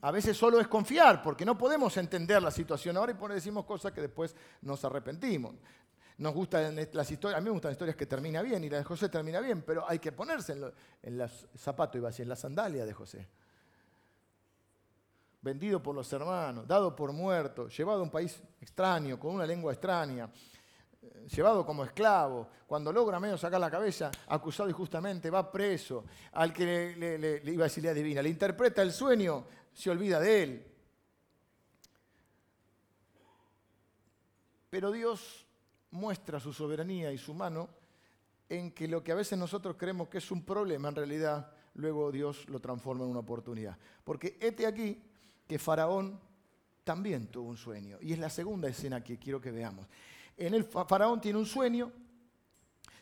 [0.00, 3.64] A veces solo es confiar, porque no podemos entender la situación ahora y por decimos
[3.64, 5.54] cosas que después nos arrepentimos.
[6.18, 8.78] Nos gustan las historias, a mí me gustan las historias que termina bien y la
[8.78, 10.70] de José termina bien, pero hay que ponerse en,
[11.02, 13.28] en los zapatos, iba a en la sandalia de José
[15.42, 19.72] vendido por los hermanos, dado por muerto, llevado a un país extraño, con una lengua
[19.72, 20.30] extraña,
[21.28, 26.94] llevado como esclavo, cuando logra medio sacar la cabeza, acusado injustamente, va preso, al que
[26.96, 30.66] le, iba a decir la divina, le interpreta el sueño, se olvida de él.
[34.68, 35.46] Pero Dios
[35.90, 37.68] muestra su soberanía y su mano
[38.48, 42.12] en que lo que a veces nosotros creemos que es un problema, en realidad luego
[42.12, 43.76] Dios lo transforma en una oportunidad.
[44.04, 45.02] Porque este aquí
[45.46, 46.20] que Faraón
[46.84, 47.98] también tuvo un sueño.
[48.00, 49.86] Y es la segunda escena que quiero que veamos.
[50.40, 51.92] En el Faraón tiene un sueño,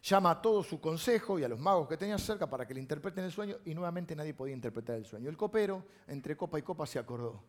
[0.03, 2.81] llama a todo su consejo y a los magos que tenía cerca para que le
[2.81, 5.31] interpreten el sueño y nuevamente nadie podía interpretar el sueño.
[5.31, 7.43] El copero, entre copa y copa, se acordó.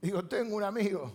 [0.00, 1.12] Digo, tengo un amigo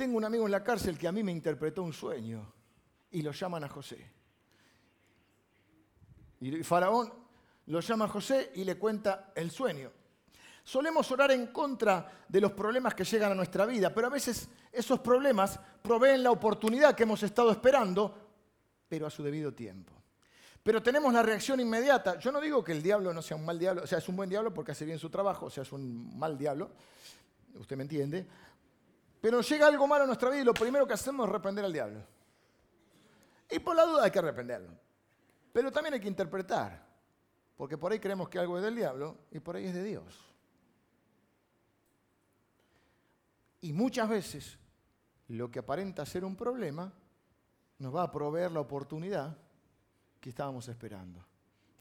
[0.00, 2.50] tengo un amigo en la cárcel que a mí me interpretó un sueño
[3.10, 4.10] y lo llaman a José.
[6.40, 7.12] Y Faraón
[7.66, 9.92] lo llama a José y le cuenta el sueño.
[10.70, 14.48] Solemos orar en contra de los problemas que llegan a nuestra vida, pero a veces
[14.70, 18.14] esos problemas proveen la oportunidad que hemos estado esperando,
[18.88, 19.92] pero a su debido tiempo.
[20.62, 22.20] Pero tenemos la reacción inmediata.
[22.20, 24.14] Yo no digo que el diablo no sea un mal diablo, o sea, es un
[24.14, 26.70] buen diablo porque hace bien su trabajo, o sea, es un mal diablo,
[27.58, 28.24] usted me entiende.
[29.20, 31.72] Pero llega algo malo a nuestra vida y lo primero que hacemos es reprender al
[31.72, 32.00] diablo.
[33.50, 34.70] Y por la duda hay que arrepentirlo.
[35.52, 36.80] Pero también hay que interpretar,
[37.56, 40.29] porque por ahí creemos que algo es del diablo y por ahí es de Dios.
[43.60, 44.58] Y muchas veces
[45.28, 46.92] lo que aparenta ser un problema
[47.78, 49.36] nos va a proveer la oportunidad
[50.20, 51.24] que estábamos esperando.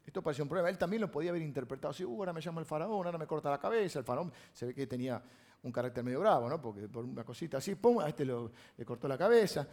[0.05, 0.69] Esto parecía un problema.
[0.69, 3.27] Él también lo podía haber interpretado así, uh, ahora me llama el faraón, ahora me
[3.27, 3.99] corta la cabeza.
[3.99, 5.21] El faraón se ve que tenía
[5.61, 6.61] un carácter medio bravo, ¿no?
[6.61, 9.67] Porque por una cosita así, pum, a este le cortó la cabeza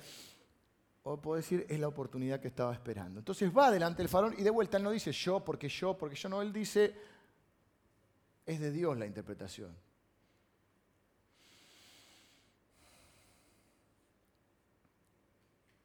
[1.09, 3.21] o puedo decir, es la oportunidad que estaba esperando.
[3.21, 6.17] Entonces va delante del faraón y de vuelta él no dice yo, porque yo, porque
[6.17, 6.95] yo no, él dice,
[8.45, 9.73] es de Dios la interpretación.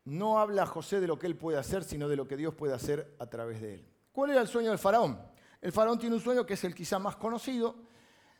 [0.06, 2.74] No habla José de lo que él puede hacer, sino de lo que Dios puede
[2.74, 3.88] hacer a través de él.
[4.12, 5.22] ¿Cuál era el sueño del faraón?
[5.62, 7.76] El faraón tiene un sueño que es el quizá más conocido,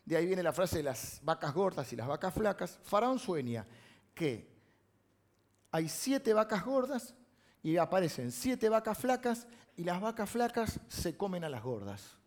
[0.06, 2.80] de ahí viene la frase de las vacas gordas y las vacas flacas.
[2.84, 3.68] Faraón sueña
[4.14, 4.52] que
[5.72, 7.14] hay siete vacas gordas
[7.64, 9.48] y aparecen siete vacas flacas
[9.78, 12.18] y las vacas flacas se comen a las gordas.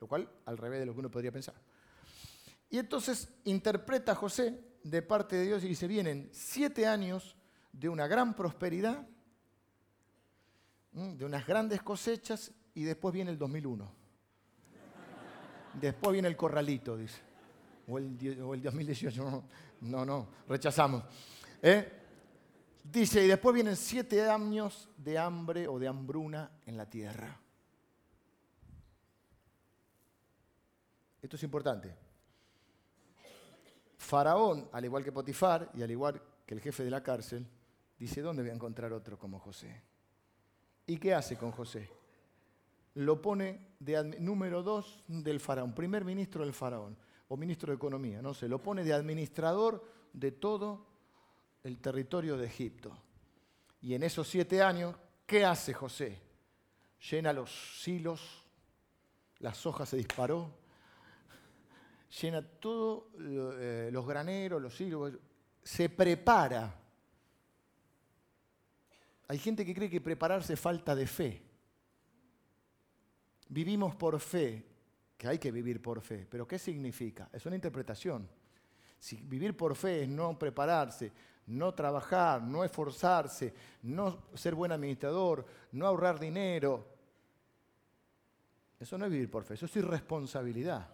[0.00, 1.54] Lo cual al revés de lo que uno podría pensar.
[2.68, 7.36] Y entonces interpreta José de parte de Dios y dice, vienen siete años
[7.78, 9.06] de una gran prosperidad,
[10.92, 13.92] de unas grandes cosechas y después viene el 2001.
[15.74, 17.20] Después viene el corralito, dice.
[17.88, 19.44] O el, o el 2018,
[19.82, 21.04] no, no, rechazamos.
[21.60, 21.92] ¿Eh?
[22.82, 27.38] Dice, y después vienen siete años de hambre o de hambruna en la tierra.
[31.20, 31.94] Esto es importante.
[33.98, 37.46] Faraón, al igual que Potifar y al igual que el jefe de la cárcel,
[37.98, 39.82] dice, ¿dónde voy a encontrar otro como José?
[40.86, 41.90] ¿Y qué hace con José?
[42.94, 46.96] Lo pone de número dos del faraón, primer ministro del faraón,
[47.28, 50.86] o ministro de economía, no sé, lo pone de administrador de todo
[51.64, 52.96] el territorio de Egipto.
[53.80, 54.94] Y en esos siete años,
[55.26, 56.20] ¿qué hace José?
[57.10, 58.44] Llena los silos,
[59.40, 60.50] las hojas se disparó,
[62.20, 65.12] llena todos eh, los graneros, los silos,
[65.62, 66.82] se prepara.
[69.28, 71.42] Hay gente que cree que prepararse falta de fe.
[73.48, 74.64] Vivimos por fe,
[75.16, 77.28] que hay que vivir por fe, pero ¿qué significa?
[77.32, 78.28] Es una interpretación.
[78.98, 81.12] Si vivir por fe es no prepararse,
[81.46, 86.86] no trabajar, no esforzarse, no ser buen administrador, no ahorrar dinero.
[88.78, 90.88] Eso no es vivir por fe, eso es irresponsabilidad.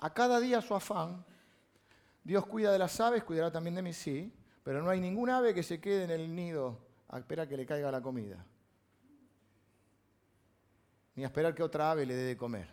[0.00, 1.24] A cada día su afán.
[2.24, 4.32] Dios cuida de las aves, cuidará también de mí, sí,
[4.62, 7.66] pero no hay ningún ave que se quede en el nido a esperar que le
[7.66, 8.44] caiga la comida.
[11.14, 12.68] Ni a esperar que otra ave le dé de comer.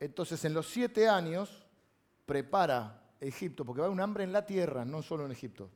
[0.00, 1.66] Entonces, en los siete años,
[2.24, 5.70] prepara Egipto, porque va un hambre en la tierra, no solo en Egipto.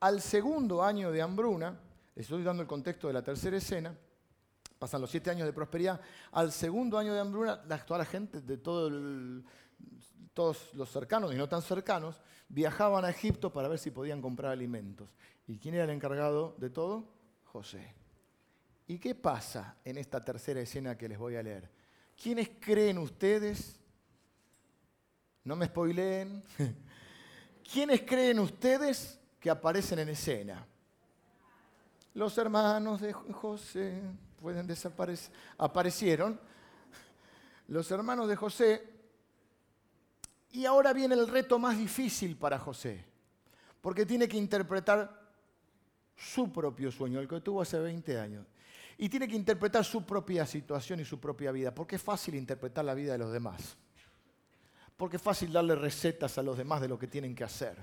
[0.00, 1.78] Al segundo año de hambruna,
[2.14, 3.94] les estoy dando el contexto de la tercera escena,
[4.78, 6.00] pasan los siete años de prosperidad,
[6.32, 8.88] al segundo año de hambruna, toda la gente de todo
[10.38, 14.52] todos los cercanos y no tan cercanos, viajaban a Egipto para ver si podían comprar
[14.52, 15.08] alimentos.
[15.48, 17.08] ¿Y quién era el encargado de todo?
[17.46, 17.92] José.
[18.86, 21.68] ¿Y qué pasa en esta tercera escena que les voy a leer?
[22.16, 23.80] ¿Quiénes creen ustedes
[25.48, 26.44] no me spoileen.
[27.72, 30.66] ¿Quiénes creen ustedes que aparecen en escena?
[32.12, 34.02] Los hermanos de José
[34.42, 35.32] pueden desaparecer.
[35.56, 36.38] Aparecieron
[37.68, 38.97] los hermanos de José.
[40.58, 43.04] Y ahora viene el reto más difícil para José,
[43.80, 45.22] porque tiene que interpretar
[46.16, 48.44] su propio sueño, el que tuvo hace 20 años.
[48.96, 52.84] Y tiene que interpretar su propia situación y su propia vida, porque es fácil interpretar
[52.84, 53.76] la vida de los demás
[54.98, 57.76] porque es fácil darle recetas a los demás de lo que tienen que hacer.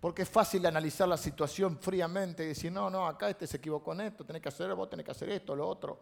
[0.00, 3.92] Porque es fácil analizar la situación fríamente y decir, no, no, acá este se equivocó
[3.92, 5.98] en esto, tenés que hacer, vos tenés que hacer esto, lo otro.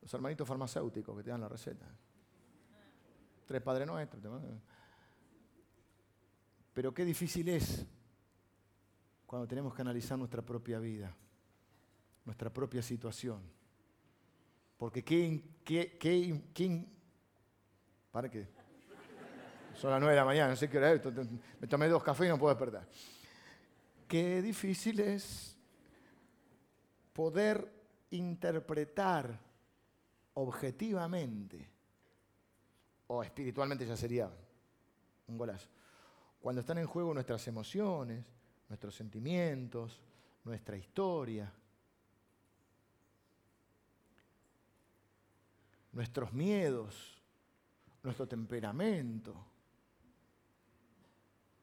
[0.00, 1.84] Los hermanitos farmacéuticos que te dan la receta.
[3.50, 4.22] Tres padres nuestros.
[6.72, 7.84] Pero qué difícil es
[9.26, 11.12] cuando tenemos que analizar nuestra propia vida,
[12.24, 13.42] nuestra propia situación
[14.76, 16.86] Porque qué, qué, qué,
[18.12, 18.46] ¿Para qué?
[19.74, 21.02] Son las nueve de la mañana, no sé qué hora es.
[21.58, 22.86] Me tomé dos cafés y no puedo despertar.
[24.06, 25.58] Qué difícil es
[27.12, 27.68] poder
[28.10, 29.40] interpretar
[30.34, 31.79] objetivamente,
[33.12, 34.30] o espiritualmente ya sería
[35.26, 35.66] un golazo,
[36.40, 38.24] cuando están en juego nuestras emociones,
[38.68, 40.00] nuestros sentimientos,
[40.44, 41.52] nuestra historia,
[45.90, 47.20] nuestros miedos,
[48.04, 49.34] nuestro temperamento.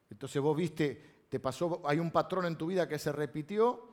[0.10, 3.87] Entonces vos viste, te pasó, hay un patrón en tu vida que se repitió,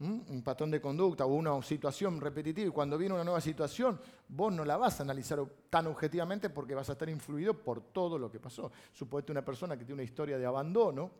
[0.00, 4.50] un patrón de conducta o una situación repetitiva, y cuando viene una nueva situación, vos
[4.52, 8.30] no la vas a analizar tan objetivamente porque vas a estar influido por todo lo
[8.30, 8.72] que pasó.
[8.92, 11.10] Suponete una persona que tiene una historia de abandono,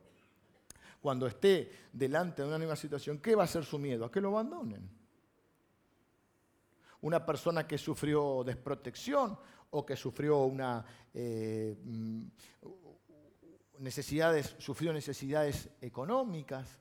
[1.01, 4.05] cuando esté delante de una nueva situación, ¿qué va a ser su miedo?
[4.05, 4.89] A que lo abandonen.
[7.03, 9.39] Una persona que sufrió desprotección
[9.71, 12.23] o que sufrió una, eh, mm,
[13.79, 16.79] necesidades, sufrió necesidades económicas.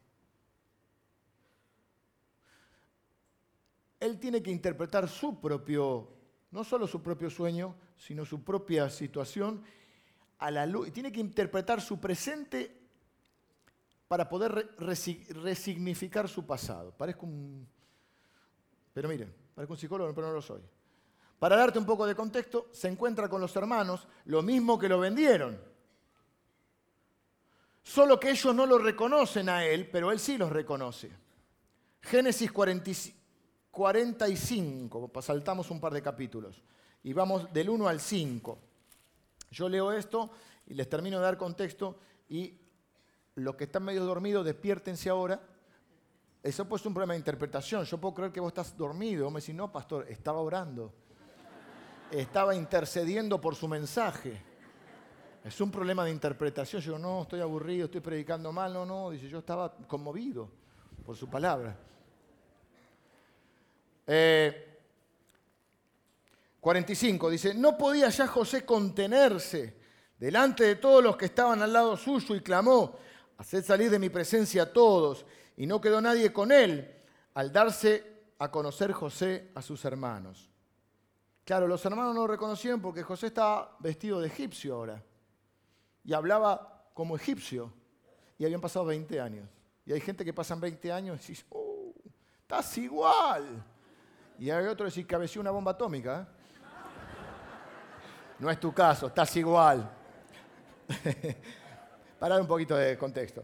[4.00, 6.10] Él tiene que interpretar su propio,
[6.52, 9.64] no solo su propio sueño, sino su propia situación
[10.38, 10.92] a la luz.
[10.92, 12.80] Tiene que interpretar su presente
[14.08, 16.92] para poder resignificar su pasado.
[16.92, 17.68] Parezco un...
[18.94, 20.62] Pero miren, parezco un psicólogo, pero no lo soy.
[21.38, 25.00] Para darte un poco de contexto, se encuentra con los hermanos, lo mismo que lo
[25.00, 25.62] vendieron.
[27.84, 31.12] Solo que ellos no lo reconocen a él, pero él sí los reconoce.
[32.02, 33.19] Génesis 45,
[35.22, 36.62] saltamos un par de capítulos,
[37.04, 38.60] y vamos del 1 al 5.
[39.52, 40.30] Yo leo esto
[40.68, 42.60] y les termino de dar contexto y
[43.36, 45.42] los que están medio dormidos, despiértense ahora.
[46.44, 47.84] Eso puede ser un problema de interpretación.
[47.86, 49.30] Yo puedo creer que vos estás dormido.
[49.32, 50.94] Me decís, no, pastor, estaba orando.
[52.12, 54.42] Estaba intercediendo por su mensaje.
[55.44, 56.82] Es un problema de interpretación.
[56.82, 58.74] Yo no, estoy aburrido, estoy predicando mal.
[58.74, 60.50] No, no, dice, yo estaba conmovido
[61.06, 61.78] por su palabra.
[66.60, 69.78] 45 eh, dice, no podía ya José contenerse
[70.18, 72.98] delante de todos los que estaban al lado suyo y clamó,
[73.40, 75.26] Haced salir de mi presencia a todos.
[75.56, 76.94] Y no quedó nadie con él
[77.34, 80.50] al darse a conocer José a sus hermanos.
[81.46, 85.02] Claro, los hermanos no lo reconocieron porque José estaba vestido de egipcio ahora.
[86.04, 87.72] Y hablaba como egipcio.
[88.38, 89.50] Y habían pasado 20 años.
[89.86, 91.94] Y hay gente que pasan 20 años y dice, oh,
[92.42, 93.64] estás igual.
[94.40, 96.28] Y hay otro que dice, cabeció una bomba atómica.
[98.40, 99.92] No es tu caso, estás igual.
[102.20, 103.44] Para un poquito de contexto.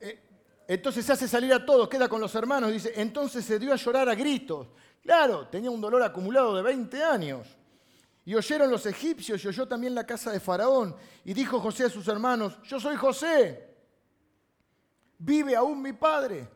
[0.00, 0.22] Eh,
[0.68, 3.76] entonces se hace salir a todos, queda con los hermanos, dice, entonces se dio a
[3.76, 4.68] llorar a gritos.
[5.02, 7.56] Claro, tenía un dolor acumulado de 20 años.
[8.24, 10.96] Y oyeron los egipcios y oyó también la casa de Faraón.
[11.24, 13.74] Y dijo José a sus hermanos, yo soy José.
[15.18, 16.48] ¿Vive aún mi padre?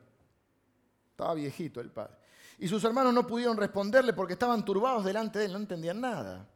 [1.10, 2.19] Estaba viejito el padre.
[2.60, 6.46] Y sus hermanos no pudieron responderle porque estaban turbados delante de él, no entendían nada.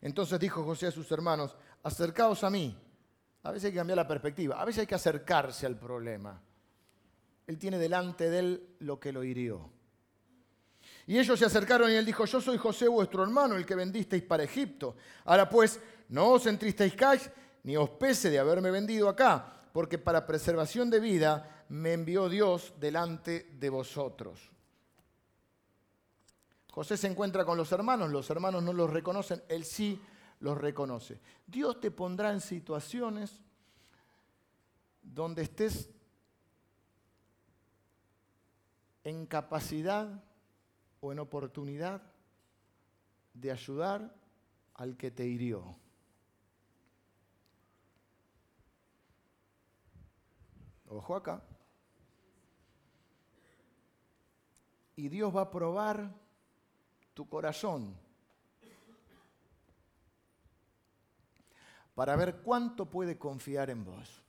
[0.00, 2.78] Entonces dijo José a sus hermanos, acercaos a mí.
[3.42, 6.40] A veces hay que cambiar la perspectiva, a veces hay que acercarse al problema.
[7.44, 9.68] Él tiene delante de él lo que lo hirió.
[11.08, 14.22] Y ellos se acercaron y él dijo, yo soy José vuestro hermano, el que vendisteis
[14.22, 14.94] para Egipto.
[15.24, 17.28] Ahora pues, no os entristezcáis
[17.64, 22.74] ni os pese de haberme vendido acá, porque para preservación de vida me envió Dios
[22.78, 24.51] delante de vosotros.
[26.72, 30.00] José se encuentra con los hermanos, los hermanos no los reconocen, él sí
[30.40, 31.20] los reconoce.
[31.46, 33.42] Dios te pondrá en situaciones
[35.02, 35.90] donde estés
[39.04, 40.24] en capacidad
[41.02, 42.00] o en oportunidad
[43.34, 44.16] de ayudar
[44.72, 45.76] al que te hirió.
[50.88, 51.42] Ojo acá.
[54.96, 56.21] Y Dios va a probar
[57.14, 57.96] tu corazón
[61.94, 64.22] para ver cuánto puede confiar en vos.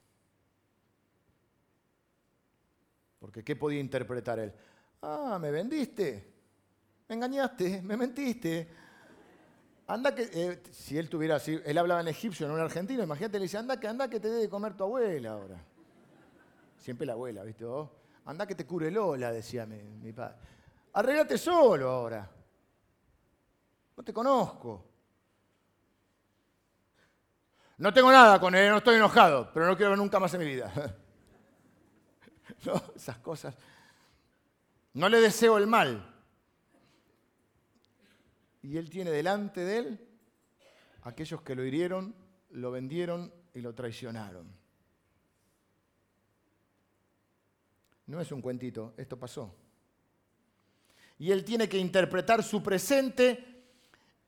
[3.20, 4.54] Porque ¿qué podía interpretar él?
[5.02, 6.34] Ah, me vendiste,
[7.08, 8.68] me engañaste, me mentiste.
[9.88, 13.38] Anda que, eh, si él tuviera así, él hablaba en egipcio, no en argentino, imagínate,
[13.38, 15.58] le dice, anda que, anda que te dé de comer tu abuela ahora.
[16.78, 17.66] Siempre la abuela, ¿viste?
[18.26, 20.36] Anda que te cure Lola, decía mi, mi padre.
[20.94, 22.30] Arreglate solo ahora.
[23.96, 24.90] No te conozco.
[27.78, 30.40] No tengo nada con él, no estoy enojado, pero no quiero ver nunca más en
[30.40, 30.72] mi vida.
[32.66, 33.56] no, esas cosas.
[34.94, 36.10] No le deseo el mal.
[38.62, 40.08] y él tiene delante de él
[41.04, 42.16] aquellos que lo hirieron,
[42.52, 44.48] lo vendieron y lo traicionaron.
[48.08, 49.56] No es un cuentito, esto pasó.
[51.20, 53.53] Y él tiene que interpretar su presente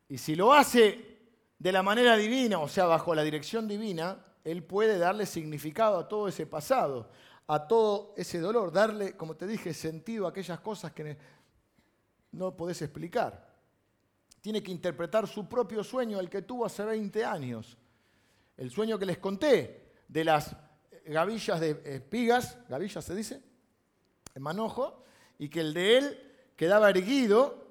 [0.08, 1.16] y si lo hace
[1.58, 6.08] de la manera divina, o sea, bajo la dirección divina, él puede darle significado a
[6.08, 7.10] todo ese pasado,
[7.48, 11.18] a todo ese dolor, darle, como te dije, sentido a aquellas cosas que
[12.32, 13.54] no podés explicar.
[14.42, 17.78] Tiene que interpretar su propio sueño, el que tuvo hace 20 años.
[18.58, 20.56] El sueño que les conté de las
[21.06, 23.42] gavillas de espigas, gavillas se dice,
[24.36, 25.04] en manojo,
[25.40, 27.66] y que el de él quedaba erguido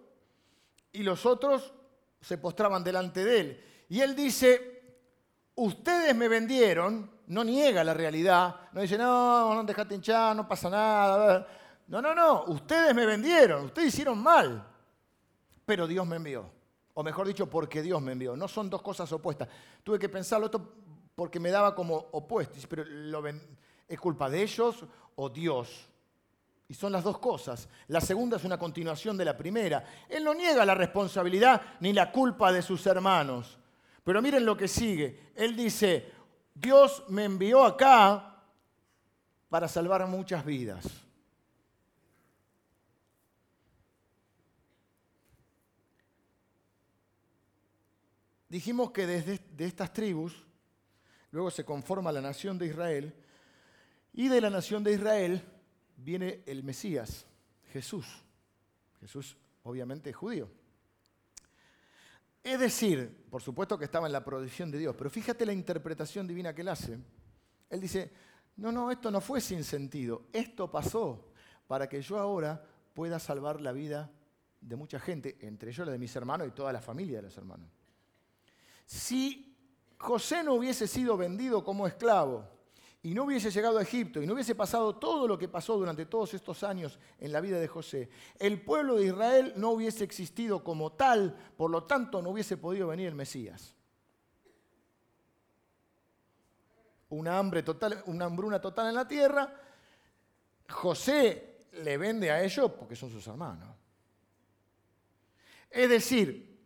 [0.92, 1.72] y los otros
[2.24, 3.64] se postraban delante de él.
[3.88, 4.82] Y él dice,
[5.54, 10.70] ustedes me vendieron, no niega la realidad, no dice, no, no dejate hinchar, no pasa
[10.70, 11.46] nada.
[11.86, 14.66] No, no, no, ustedes me vendieron, ustedes hicieron mal,
[15.66, 16.50] pero Dios me envió.
[16.94, 18.36] O mejor dicho, porque Dios me envió.
[18.36, 19.48] No son dos cosas opuestas.
[19.82, 20.74] Tuve que pensarlo esto
[21.14, 22.56] porque me daba como opuesto.
[22.68, 22.84] Pero
[23.88, 24.84] ¿es culpa de ellos
[25.16, 25.88] o Dios?
[26.74, 27.68] Son las dos cosas.
[27.88, 29.84] La segunda es una continuación de la primera.
[30.08, 33.58] Él no niega la responsabilidad ni la culpa de sus hermanos.
[34.02, 35.30] Pero miren lo que sigue.
[35.34, 36.12] Él dice,
[36.54, 38.42] Dios me envió acá
[39.48, 40.84] para salvar muchas vidas.
[48.48, 50.44] Dijimos que desde de estas tribus
[51.30, 53.14] luego se conforma la nación de Israel
[54.12, 55.42] y de la nación de Israel
[55.96, 57.26] viene el Mesías,
[57.72, 58.06] Jesús.
[59.00, 60.48] Jesús obviamente es judío.
[62.42, 66.26] Es decir, por supuesto que estaba en la provisión de Dios, pero fíjate la interpretación
[66.26, 66.98] divina que él hace.
[67.70, 68.12] Él dice,
[68.56, 71.32] no, no, esto no fue sin sentido, esto pasó
[71.66, 74.10] para que yo ahora pueda salvar la vida
[74.60, 77.36] de mucha gente, entre ellos la de mis hermanos y toda la familia de los
[77.36, 77.68] hermanos.
[78.86, 79.56] Si
[79.98, 82.46] José no hubiese sido vendido como esclavo,
[83.04, 86.06] y no hubiese llegado a Egipto y no hubiese pasado todo lo que pasó durante
[86.06, 90.64] todos estos años en la vida de José, el pueblo de Israel no hubiese existido
[90.64, 93.74] como tal, por lo tanto no hubiese podido venir el Mesías.
[97.10, 97.62] Una, hambre
[98.06, 99.54] una hambruna total en la tierra,
[100.70, 103.68] José le vende a ellos porque son sus hermanos.
[105.68, 106.58] Es decir,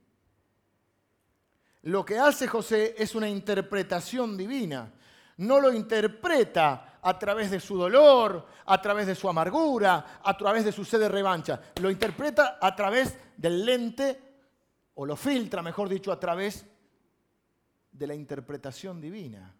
[1.82, 4.92] lo que hace José es una interpretación divina
[5.38, 10.64] no lo interpreta a través de su dolor, a través de su amargura, a través
[10.64, 11.60] de su sed de revancha.
[11.80, 14.22] Lo interpreta a través del lente,
[14.94, 16.66] o lo filtra, mejor dicho, a través
[17.92, 19.54] de la interpretación divina.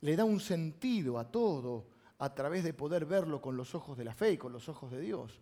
[0.00, 1.88] Le da un sentido a todo
[2.18, 4.90] a través de poder verlo con los ojos de la fe y con los ojos
[4.90, 5.40] de Dios.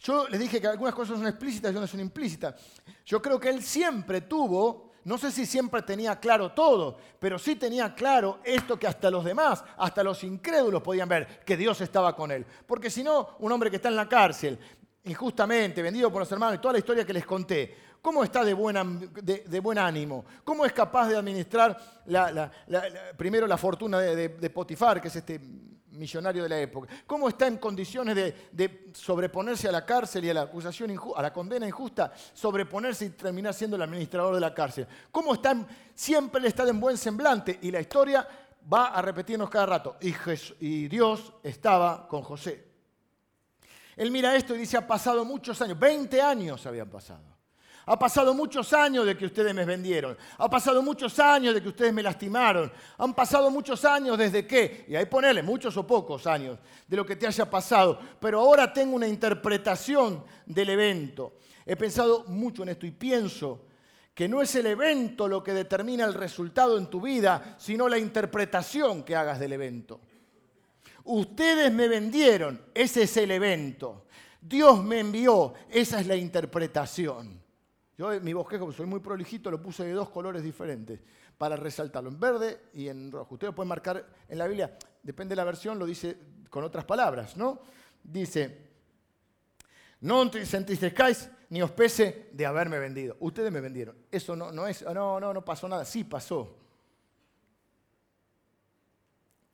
[0.00, 2.54] Yo les dije que algunas cosas son explícitas y otras son implícitas.
[3.04, 7.56] Yo creo que él siempre tuvo no sé si siempre tenía claro todo, pero sí
[7.56, 12.14] tenía claro esto que hasta los demás, hasta los incrédulos podían ver, que Dios estaba
[12.14, 12.44] con él.
[12.66, 14.58] Porque si no, un hombre que está en la cárcel,
[15.04, 18.52] injustamente, vendido por los hermanos, y toda la historia que les conté, ¿cómo está de,
[18.52, 20.24] buen ánimo?
[20.44, 21.78] ¿Cómo es capaz de administrar
[23.16, 25.40] primero la fortuna de, Potifar, que es este
[26.00, 26.88] millonario de la época.
[27.06, 28.16] ¿Cómo está en condiciones
[28.50, 33.10] de, sobreponerse a la cárcel y a la acusación a la condena injusta, sobreponerse y
[33.10, 34.86] terminar siendo el administrador de la cárcel?
[35.12, 35.54] ¿Cómo está
[35.94, 38.26] siempre le está en buen semblante y la historia
[38.72, 39.96] va a repetirnos cada rato.
[40.00, 40.14] Y,
[40.60, 42.68] y Dios estaba con José.
[43.96, 47.39] Él mira esto y dice, ha pasado muchos años, 20 años habían pasado.
[47.86, 50.16] Ha pasado muchos años de que ustedes me vendieron.
[50.38, 52.70] Ha pasado muchos años de que ustedes me lastimaron.
[52.98, 57.06] Han pasado muchos años desde que, y ahí ponele muchos o pocos años de lo
[57.06, 57.98] que te haya pasado.
[58.20, 61.34] Pero ahora tengo una interpretación del evento.
[61.64, 63.66] He pensado mucho en esto y pienso
[64.14, 67.98] que no es el evento lo que determina el resultado en tu vida, sino la
[67.98, 70.00] interpretación que hagas del evento.
[71.04, 74.04] Ustedes me vendieron, ese es el evento.
[74.40, 77.40] Dios me envió, esa es la interpretación.
[78.00, 80.98] Yo mi bosquejo, soy muy prolijito, lo puse de dos colores diferentes
[81.36, 83.34] para resaltarlo, en verde y en rojo.
[83.34, 86.16] Ustedes pueden marcar en la Biblia, depende de la versión, lo dice
[86.48, 87.60] con otras palabras, ¿no?
[88.02, 88.56] Dice,
[90.00, 93.18] no os entristezcáis ni os pese de haberme vendido.
[93.20, 93.94] Ustedes me vendieron.
[94.10, 95.84] Eso no, no es, no, no, no pasó nada.
[95.84, 96.56] Sí pasó.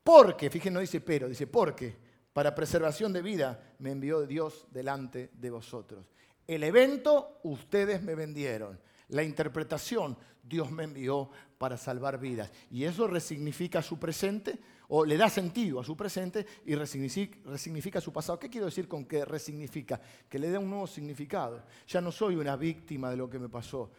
[0.05, 1.97] Porque, fíjense, no dice pero, dice porque,
[2.31, 6.05] para preservación de vida me envió Dios delante de vosotros.
[6.47, 8.79] El evento ustedes me vendieron.
[9.09, 12.51] La interpretación, Dios me envió para salvar vidas.
[12.71, 14.57] Y eso resignifica su presente,
[14.89, 18.39] o le da sentido a su presente y resignifica, su pasado.
[18.39, 19.99] ¿Qué quiero decir con que resignifica?
[20.29, 21.63] Que le da un nuevo significado.
[21.87, 23.91] Ya no soy una víctima de lo que me pasó.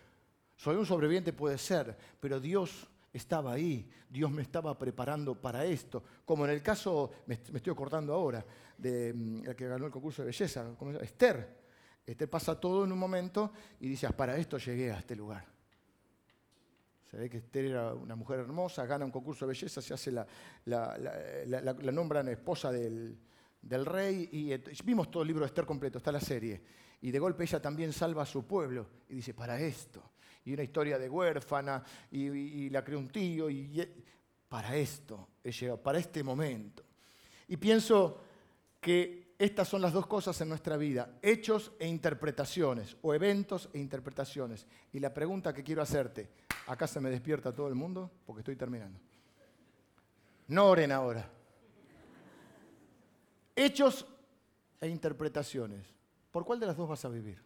[0.56, 6.02] Soy un sobreviviente, puede ser, pero Dios estaba ahí, Dios me estaba preparando para esto,
[6.24, 8.44] como en el caso, me, estoy acordando ahora,
[8.76, 11.57] de mm, la que ganó el concurso de belleza, Esther.
[12.12, 15.44] Esther pasa todo en un momento y dice, ah, para esto llegué a este lugar.
[17.10, 20.12] Se ve que Esther era una mujer hermosa, gana un concurso de belleza, se hace
[20.12, 20.26] la,
[20.66, 23.18] la, nombran esposa del,
[23.62, 26.62] rey y vimos todo el libro de Esther completo, está la serie.
[27.00, 30.02] Y de golpe ella también salva a su pueblo y dice, para esto
[30.48, 33.86] y una historia de huérfana y, la creó un tío y,
[34.48, 36.82] para esto he llegado, para este momento.
[37.48, 38.18] Y pienso
[38.80, 43.78] que estas son las dos cosas en nuestra vida, hechos e interpretaciones, o eventos e
[43.78, 44.66] interpretaciones.
[44.92, 46.28] Y la pregunta que quiero hacerte,
[46.66, 48.98] acá se me despierta todo el mundo porque estoy terminando.
[50.48, 51.30] No oren ahora.
[53.54, 54.06] Hechos
[54.80, 55.86] e interpretaciones.
[56.32, 57.40] ¿Por cuál de las dos vas a vivir?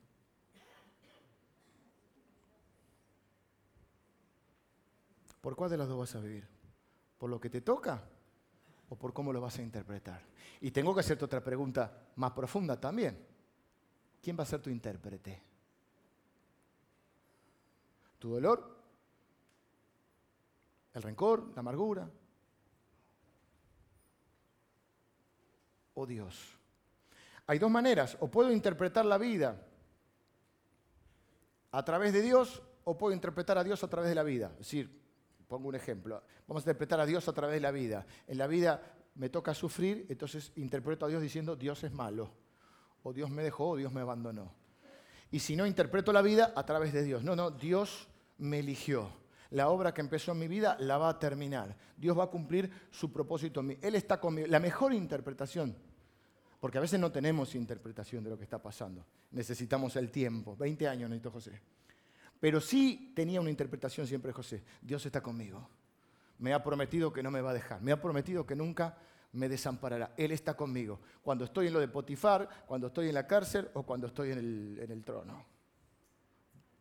[5.42, 6.48] ¿Por cuál de las dos vas a vivir?
[7.18, 8.02] ¿Por lo que te toca
[8.92, 10.20] o por cómo lo vas a interpretar?
[10.60, 13.18] Y tengo que hacerte otra pregunta más profunda también.
[14.20, 15.40] ¿Quién va a ser tu intérprete?
[18.18, 18.76] ¿Tu dolor?
[20.92, 21.52] ¿El rencor?
[21.54, 22.06] ¿La amargura?
[25.94, 26.58] ¿O Dios?
[27.46, 28.18] Hay dos maneras.
[28.20, 29.66] O puedo interpretar la vida
[31.70, 34.50] a través de Dios o puedo interpretar a Dios a través de la vida.
[34.52, 35.01] Es decir,
[35.52, 36.22] Pongo un ejemplo.
[36.48, 38.06] Vamos a interpretar a Dios a través de la vida.
[38.26, 38.80] En la vida
[39.16, 42.30] me toca sufrir, entonces interpreto a Dios diciendo Dios es malo,
[43.02, 44.50] o Dios me dejó, o Dios me abandonó.
[45.30, 47.22] Y si no, interpreto la vida a través de Dios.
[47.22, 49.12] No, no, Dios me eligió.
[49.50, 51.76] La obra que empezó en mi vida la va a terminar.
[51.98, 53.78] Dios va a cumplir su propósito en mí.
[53.82, 54.46] Él está conmigo.
[54.48, 55.76] La mejor interpretación,
[56.60, 59.04] porque a veces no tenemos interpretación de lo que está pasando.
[59.32, 60.56] Necesitamos el tiempo.
[60.56, 61.60] 20 años necesito José.
[62.42, 64.64] Pero sí tenía una interpretación siempre José.
[64.80, 65.68] Dios está conmigo.
[66.38, 67.80] Me ha prometido que no me va a dejar.
[67.80, 68.98] Me ha prometido que nunca
[69.34, 70.12] me desamparará.
[70.16, 70.98] Él está conmigo.
[71.22, 74.38] Cuando estoy en lo de Potifar, cuando estoy en la cárcel o cuando estoy en
[74.38, 75.46] el, en el trono.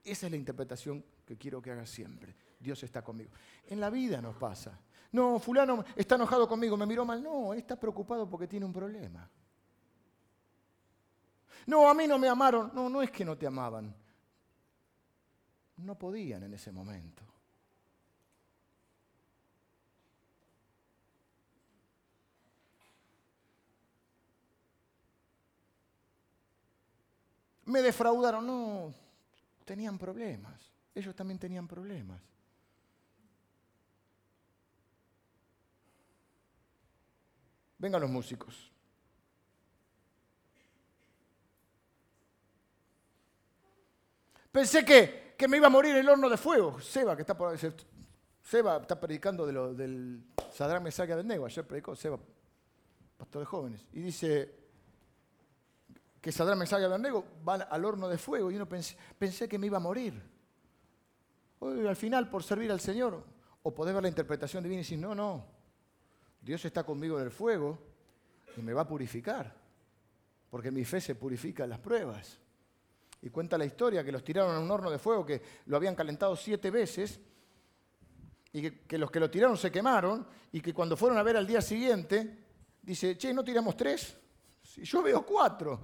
[0.03, 2.35] Esa es la interpretación que quiero que hagas siempre.
[2.59, 3.29] Dios está conmigo.
[3.67, 4.79] En la vida nos pasa.
[5.11, 7.21] No, fulano está enojado conmigo, me miró mal.
[7.21, 9.29] No, está preocupado porque tiene un problema.
[11.67, 12.71] No, a mí no me amaron.
[12.73, 14.00] No, no es que no te amaban.
[15.81, 17.23] No podían en ese momento.
[27.65, 28.93] Me defraudaron, no,
[29.65, 30.71] tenían problemas.
[30.93, 32.21] Ellos también tenían problemas.
[37.77, 38.71] Vengan los músicos.
[44.51, 46.79] Pensé que que me iba a morir en el horno de fuego.
[46.79, 47.57] Seba, que está por
[48.43, 50.23] Seba está predicando de lo, del
[50.53, 51.47] Sadrán Mesaga del Nego.
[51.47, 52.19] Ayer predicó Seba,
[53.17, 53.83] pastor de jóvenes.
[53.91, 54.53] Y dice
[56.21, 58.51] que Sadrán Mesaga del Nego van al horno de fuego.
[58.51, 60.13] Y uno pensé, pensé que me iba a morir.
[61.59, 63.23] Al final, por servir al Señor,
[63.63, 65.43] o poder ver la interpretación divina y decir, no, no,
[66.39, 67.79] Dios está conmigo en el fuego
[68.57, 69.55] y me va a purificar.
[70.51, 72.40] Porque mi fe se purifica en las pruebas.
[73.21, 75.95] Y cuenta la historia que los tiraron a un horno de fuego que lo habían
[75.95, 77.19] calentado siete veces
[78.53, 81.47] y que, los que lo tiraron se quemaron y que cuando fueron a ver al
[81.47, 82.37] día siguiente,
[82.81, 84.17] dice, che, ¿no tiramos tres?
[84.61, 85.81] Si yo veo cuatro.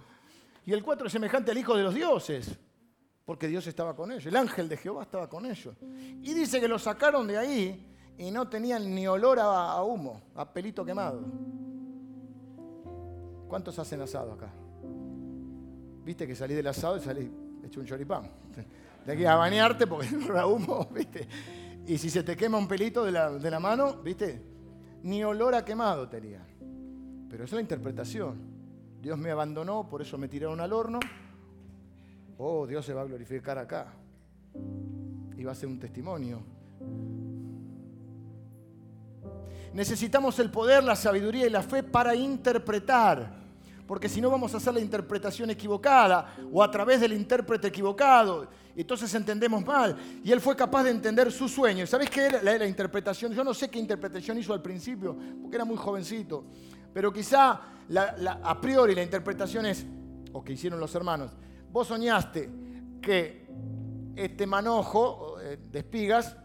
[0.66, 2.58] Y el cuatro es semejante al Hijo de los Dioses,
[3.24, 5.76] porque Dios estaba con ellos, el ángel de Jehová estaba con ellos.
[5.82, 10.22] Y dice que lo sacaron de ahí y no tenían ni olor a, a humo,
[10.36, 11.22] a pelito quemado.
[13.48, 14.52] ¿Cuántos hacen asado acá?
[16.08, 17.30] Viste que salí del asado y salí
[17.66, 18.32] hecho un choripán.
[19.06, 21.28] De aquí a bañarte porque no humo, viste.
[21.86, 24.42] Y si se te quema un pelito de la, mano, viste,
[25.04, 26.46] ni olor a quemado tenía.
[27.30, 28.38] Pero esa es la interpretación.
[29.02, 31.00] Dios me abandonó, por eso me tiraron al horno.
[32.38, 33.94] Oh, Dios se va a glorificar acá.
[35.38, 36.42] Y va a ser un testimonio.
[39.74, 43.47] Necesitamos el poder, la sabiduría y la fe para interpretar
[43.88, 48.50] porque si no vamos a hacer la interpretación equivocada o a través del intérprete equivocado.
[48.76, 49.96] Entonces entendemos mal.
[50.24, 51.88] Y él fue capaz de entender su sueño.
[51.88, 53.34] ¿Sabes qué era la, interpretación?
[53.34, 56.44] Yo no sé qué interpretación hizo al principio, porque era muy jovencito.
[56.94, 57.62] Pero quizá
[58.44, 59.86] a priori la interpretación es,
[60.34, 61.32] o que hicieron los hermanos,
[61.72, 62.50] vos soñaste
[63.02, 63.48] que
[64.18, 66.36] este manojo eh, de espigas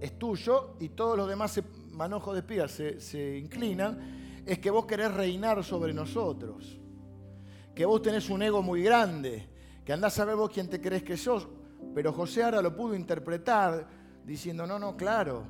[0.00, 1.60] es tuyo y todos los demás
[1.90, 6.78] manojos de espigas se, se inclinan, es que vos querés reinar sobre nosotros.
[7.74, 9.48] Que vos tenés un ego muy grande,
[9.84, 11.48] que andás a ver vos quién te crees que sos.
[11.94, 13.86] Pero José ahora lo pudo interpretar
[14.24, 15.44] diciendo, no, no, claro,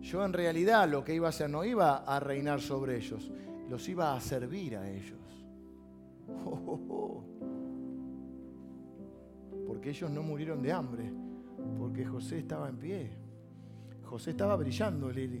[0.00, 3.30] yo en realidad lo que iba a hacer no iba a reinar sobre ellos,
[3.68, 5.18] los iba a servir a ellos.
[9.66, 11.12] Porque ellos no murieron de hambre,
[11.78, 13.10] porque José estaba en pie.
[14.04, 15.40] José estaba brillando, Lili.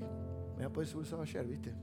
[0.56, 1.74] Me la podés usar ayer, ¿viste?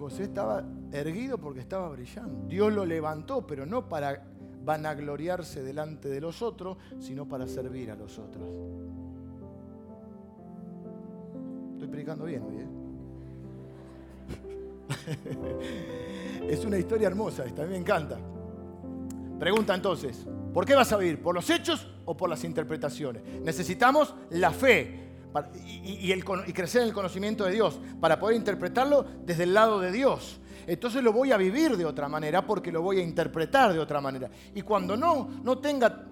[0.00, 2.48] José estaba erguido porque estaba brillando.
[2.48, 4.24] Dios lo levantó, pero no para
[4.64, 8.48] vanagloriarse delante de los otros, sino para servir a los otros.
[11.74, 12.66] Estoy predicando bien hoy, ¿eh?
[16.48, 18.18] es una historia hermosa, esta a mí me encanta.
[19.38, 21.20] Pregunta entonces, ¿por qué vas a vivir?
[21.20, 23.22] ¿Por los hechos o por las interpretaciones?
[23.42, 24.99] Necesitamos la fe
[25.64, 26.20] y,
[26.52, 30.40] crecer en el conocimiento de Dios para poder interpretarlo desde el lado de Dios.
[30.66, 34.00] Entonces lo voy a vivir de otra manera porque lo voy a interpretar de otra
[34.00, 34.30] manera.
[34.54, 36.06] Y cuando no, no tenga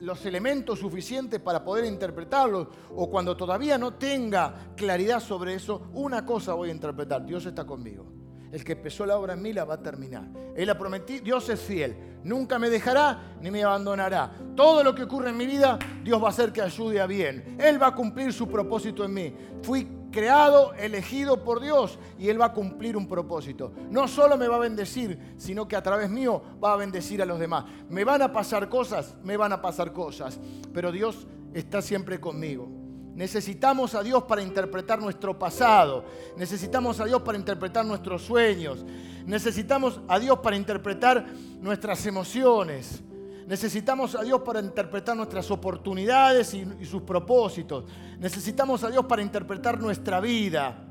[0.00, 6.26] los elementos suficientes para poder interpretarlo, o cuando todavía no tenga claridad sobre eso, una
[6.26, 8.21] cosa voy a interpretar, Dios está conmigo.
[8.52, 10.28] El que empezó la obra en mí la va a terminar.
[10.54, 11.96] Él ha prometido, Dios es fiel.
[12.22, 14.30] Nunca me dejará ni me abandonará.
[14.54, 17.56] Todo lo que ocurre en mi vida, Dios va a hacer que ayude a bien.
[17.58, 19.34] Él va a cumplir su propósito en mí.
[19.62, 23.72] Fui creado, elegido por Dios y Él va a cumplir un propósito.
[23.90, 27.26] No solo me va a bendecir, sino que a través mío va a bendecir a
[27.26, 27.64] los demás.
[27.88, 30.38] Me van a pasar cosas, me van a pasar cosas,
[30.74, 32.81] pero Dios está siempre conmigo.
[33.14, 36.04] Necesitamos a Dios para interpretar nuestro pasado.
[36.36, 38.84] Necesitamos a Dios para interpretar nuestros sueños.
[39.26, 41.26] Necesitamos a Dios para interpretar
[41.60, 43.02] nuestras emociones.
[43.46, 47.84] Necesitamos a Dios para interpretar nuestras oportunidades y, sus propósitos.
[48.18, 50.88] Necesitamos a Dios para interpretar nuestra vida.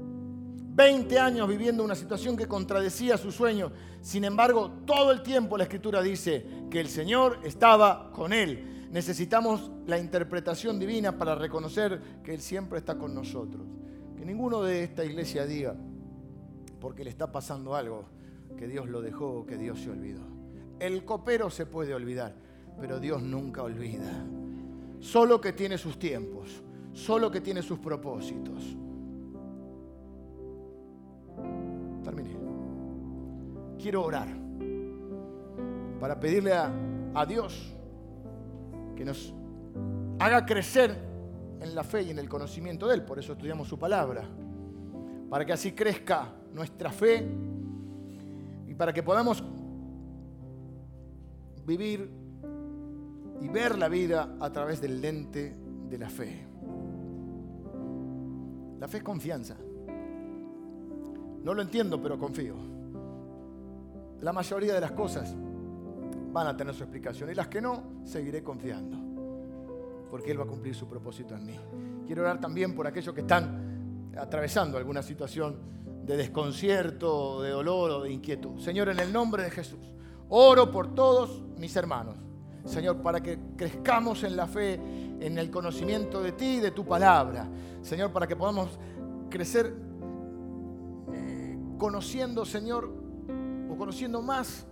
[0.00, 3.70] 20 años viviendo una situación que contradecía su sueño.
[4.00, 8.77] Sin embargo, todo el tiempo la Escritura dice que el Señor estaba con él.
[8.90, 13.66] Necesitamos la interpretación divina para reconocer que Él siempre está con nosotros.
[14.16, 15.74] Que ninguno de esta iglesia diga,
[16.80, 18.04] porque le está pasando algo,
[18.56, 20.22] que Dios lo dejó, que Dios se olvidó.
[20.78, 22.34] El copero se puede olvidar,
[22.80, 24.24] pero Dios nunca olvida.
[25.00, 26.62] Solo que tiene sus tiempos,
[26.92, 28.76] solo que tiene sus propósitos.
[32.02, 32.36] Terminé.
[33.78, 34.28] Quiero orar
[36.00, 36.72] para pedirle a,
[37.14, 37.77] a Dios
[38.98, 39.32] que nos
[40.18, 40.90] haga crecer
[41.60, 43.04] en la fe y en el conocimiento de Él.
[43.04, 44.24] Por eso estudiamos su palabra.
[45.30, 47.24] Para que así crezca nuestra fe
[48.66, 49.44] y para que podamos
[51.64, 52.10] vivir
[53.40, 55.54] y ver la vida a través del lente
[55.88, 56.44] de la fe.
[58.80, 59.56] La fe es confianza.
[61.44, 62.56] No lo entiendo, pero confío.
[64.22, 65.36] La mayoría de las cosas
[66.32, 68.96] van a tener su explicación y las que no, seguiré confiando,
[70.10, 71.56] porque Él va a cumplir su propósito en mí.
[72.06, 75.56] Quiero orar también por aquellos que están atravesando alguna situación
[76.04, 78.58] de desconcierto, de dolor o de inquietud.
[78.60, 79.92] Señor, en el nombre de Jesús.
[80.30, 82.16] Oro por todos mis hermanos,
[82.64, 86.84] Señor, para que crezcamos en la fe, en el conocimiento de ti y de tu
[86.84, 87.48] palabra.
[87.82, 88.78] Señor, para que podamos
[89.30, 89.74] crecer
[91.12, 92.92] eh, conociendo, Señor,
[93.70, 94.66] o conociendo más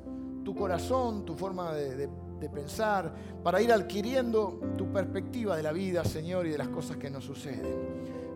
[0.47, 2.09] tu corazón, tu forma de,
[2.55, 7.11] pensar, para ir adquiriendo tu perspectiva de la vida, Señor, y de las cosas que
[7.11, 7.75] nos suceden.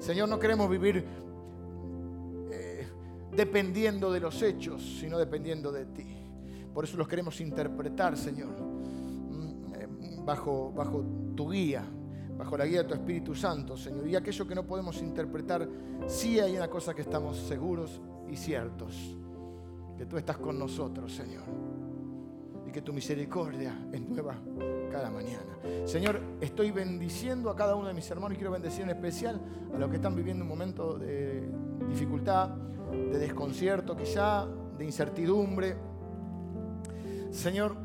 [0.01, 1.05] Señor, no queremos vivir
[2.51, 2.89] eh,
[3.31, 6.05] dependiendo de los hechos, sino dependiendo de ti.
[6.75, 9.89] Por eso los queremos interpretar, Señor, mm, eh,
[10.25, 11.05] bajo, bajo
[11.37, 11.85] tu guía,
[12.37, 14.09] bajo la guía de tu Espíritu Santo, Señor.
[14.09, 15.69] Y aquello que no podemos interpretar,
[16.09, 18.97] sí hay una cosa que estamos seguros y ciertos,
[19.97, 21.70] que tú estás con nosotros, Señor.
[22.71, 24.37] Y que tu misericordia es nueva
[24.91, 25.59] cada mañana.
[25.85, 29.41] Señor, estoy bendiciendo a cada uno de mis hermanos y quiero bendecir en especial
[29.75, 31.51] a los que están viviendo un momento de
[31.89, 34.47] dificultad, de desconcierto quizá,
[34.79, 35.77] de incertidumbre
[37.31, 37.77] Señor,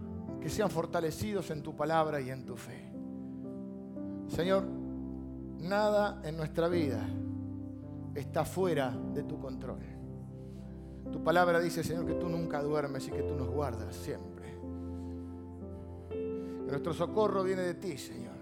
[0.42, 2.92] que sean fortalecidos en tu palabra y en tu fe.
[4.28, 4.66] Señor,
[5.60, 7.08] nada en nuestra vida
[8.16, 9.80] está fuera de tu control.
[11.12, 14.35] Tu palabra dice, Señor, que tú nunca duermes y que tú nos guardas siempre.
[16.68, 18.36] Nuestro socorro viene de ti, Señor.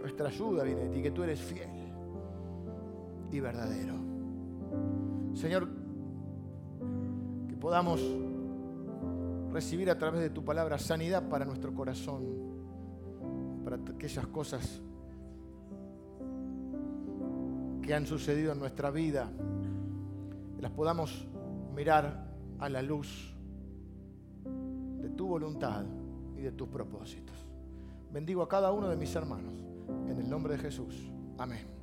[0.00, 1.68] Nuestra ayuda viene de ti, que tú eres fiel
[3.30, 3.94] y verdadero.
[5.34, 5.68] Señor,
[7.48, 8.00] que podamos
[9.52, 12.24] recibir a través de tu palabra sanidad para nuestro corazón,
[13.64, 14.82] para aquellas cosas
[17.82, 19.30] que han sucedido en nuestra vida,
[20.54, 21.26] que las podamos
[21.74, 23.35] mirar a la luz
[25.16, 25.84] tu voluntad
[26.36, 27.36] y de tus propósitos.
[28.12, 29.54] Bendigo a cada uno de mis hermanos.
[30.08, 31.10] En el nombre de Jesús.
[31.38, 31.75] Amén.